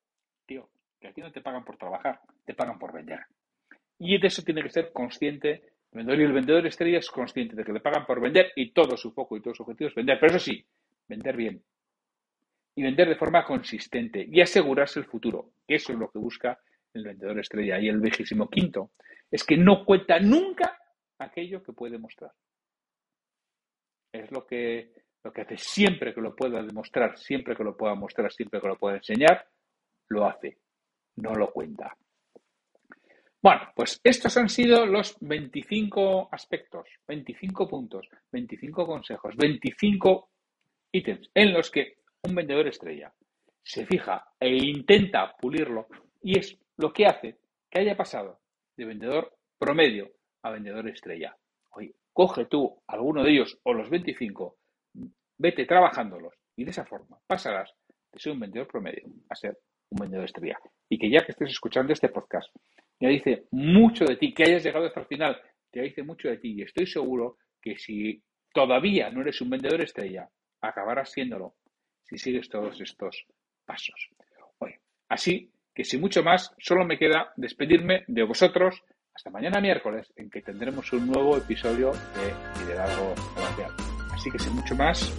tío, 0.48 0.68
que 1.00 1.10
aquí 1.10 1.22
no 1.22 1.32
te 1.32 1.42
pagan 1.42 1.64
por 1.64 1.78
trabajar, 1.78 2.22
te 2.44 2.56
pagan 2.56 2.80
por 2.80 2.92
vender. 2.92 3.20
Y 4.00 4.20
de 4.20 4.28
eso 4.28 4.42
tiene 4.42 4.64
que 4.64 4.72
ser 4.72 4.92
consciente 4.92 5.75
el 5.96 6.06
vendedor. 6.06 6.20
Y 6.20 6.24
el 6.24 6.34
vendedor 6.34 6.68
estrella 6.68 7.00
es 7.00 7.10
consciente 7.10 7.56
de 7.56 7.64
que 7.64 7.74
le 7.74 7.80
pagan 7.80 8.06
por 8.06 8.20
vender 8.20 8.52
y 8.56 8.72
todo 8.72 8.98
su 8.98 9.12
foco 9.12 9.38
y 9.38 9.42
todos 9.42 9.58
sus 9.58 9.68
objetivos 9.68 9.92
es 9.92 9.96
vender. 9.96 10.18
Pero 10.20 10.36
eso 10.36 10.46
sí, 10.46 10.66
vender 11.08 11.36
bien. 11.36 11.64
Y 12.76 12.84
vender 12.84 13.08
de 13.08 13.16
forma 13.16 13.46
consistente 13.46 14.26
y 14.30 14.42
asegurarse 14.42 15.00
el 15.00 15.06
futuro. 15.06 15.52
Eso 15.68 15.94
es 15.94 16.00
lo 16.00 16.10
que 16.12 16.20
busca 16.20 16.60
el 16.94 17.04
vendedor 17.04 17.40
estrella. 17.40 17.80
Y 17.80 17.88
el 17.88 18.00
vigésimo 18.00 18.50
quinto 18.50 18.92
es 19.32 19.44
que 19.44 19.58
no 19.58 19.86
cuenta 19.86 20.20
nunca 20.20 20.78
aquello 21.20 21.64
que 21.64 21.74
puede 21.74 21.98
mostrar. 21.98 22.32
Es 24.12 24.32
lo 24.32 24.46
que, 24.46 24.94
lo 25.24 25.32
que 25.32 25.42
hace 25.42 25.58
siempre 25.58 26.14
que 26.14 26.22
lo 26.22 26.36
pueda 26.36 26.62
demostrar, 26.62 27.18
siempre 27.18 27.56
que 27.56 27.64
lo 27.64 27.76
pueda 27.76 27.96
mostrar, 27.96 28.32
siempre 28.32 28.60
que 28.60 28.68
lo 28.68 28.78
pueda 28.78 28.98
enseñar, 28.98 29.48
lo 30.10 30.26
hace, 30.28 30.58
no 31.18 31.34
lo 31.34 31.52
cuenta. 31.52 31.96
Bueno, 33.46 33.62
pues 33.76 34.02
estos 34.04 34.36
han 34.38 34.50
sido 34.50 34.88
los 34.88 35.18
25 35.22 36.30
aspectos, 36.32 36.88
25 37.08 37.68
puntos, 37.68 38.10
25 38.32 38.88
consejos, 38.88 39.36
25 39.38 40.32
ítems 40.92 41.30
en 41.32 41.54
los 41.54 41.70
que 41.70 41.98
un 42.24 42.34
vendedor 42.34 42.68
estrella 42.68 43.14
se 43.62 43.86
fija 43.86 44.30
e 44.40 44.50
intenta 44.50 45.36
pulirlo 45.38 45.86
y 46.24 46.40
es 46.40 46.58
lo 46.78 46.92
que 46.92 47.06
hace 47.06 47.38
que 47.70 47.82
haya 47.82 47.96
pasado 47.96 48.40
de 48.76 48.86
vendedor 48.86 49.38
promedio 49.60 50.10
a 50.42 50.50
vendedor 50.50 50.90
estrella. 50.90 51.38
Oye, 51.70 51.94
coge 52.14 52.46
tú 52.46 52.82
alguno 52.88 53.24
de 53.24 53.30
ellos 53.30 53.60
o 53.62 53.74
los 53.74 53.92
25, 53.92 54.58
vete 55.38 55.68
trabajándolos 55.68 56.34
y 56.56 56.64
de 56.64 56.72
esa 56.72 56.86
forma 56.86 57.20
pasarás 57.28 57.72
de 58.12 58.20
ser 58.20 58.32
un 58.32 58.40
vendedor 58.40 58.68
promedio 58.68 59.04
a 59.30 59.36
ser 59.36 59.60
un 59.90 60.00
vendedor 60.00 60.26
estrella. 60.26 60.58
Y 60.90 60.98
que 60.98 61.10
ya 61.10 61.26
que 61.26 61.32
estés 61.32 61.50
escuchando 61.50 61.94
este 61.94 62.10
podcast, 62.10 62.50
ya 63.00 63.10
dice 63.10 63.46
mucho 63.52 64.06
de 64.06 64.18
ti, 64.18 64.34
que 64.34 64.44
hayas 64.44 64.64
llegado 64.64 64.86
hasta 64.86 65.02
el 65.02 65.08
final, 65.08 65.42
te 65.72 65.82
dice 65.82 66.04
mucho 66.04 66.30
de 66.30 66.38
ti 66.38 66.54
y 66.58 66.62
estoy 66.62 66.88
seguro 66.88 67.38
que 67.62 67.78
si 67.78 68.22
todavía 68.54 69.10
no 69.10 69.22
eres 69.22 69.42
un 69.42 69.50
vendedor 69.50 69.82
estrella, 69.82 70.30
acabarás 70.62 71.12
siéndolo 71.12 71.56
si 72.04 72.18
sigues 72.18 72.50
todos 72.50 72.80
estos 72.80 73.26
pasos. 73.66 74.10
Oye, 74.60 74.80
así 75.10 75.52
que 75.74 75.84
sin 75.84 76.00
mucho 76.00 76.24
más, 76.24 76.56
solo 76.58 76.86
me 76.86 76.98
queda 76.98 77.34
despedirme 77.36 78.06
de 78.08 78.24
vosotros 78.24 78.82
hasta 79.14 79.30
mañana 79.30 79.62
miércoles, 79.62 80.12
en 80.18 80.30
que 80.30 80.42
tendremos 80.42 80.92
un 80.94 81.08
nuevo 81.08 81.38
episodio 81.38 81.92
de 81.92 82.60
Liderazgo 82.62 83.16
Comercial. 83.34 83.72
Así 84.14 84.30
que 84.30 84.40
sin 84.40 84.54
mucho 84.54 84.76
más, 84.76 85.14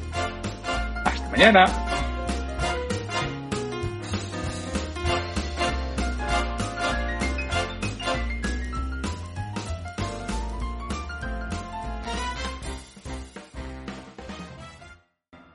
hasta 1.05 1.31
mañana. 1.31 2.06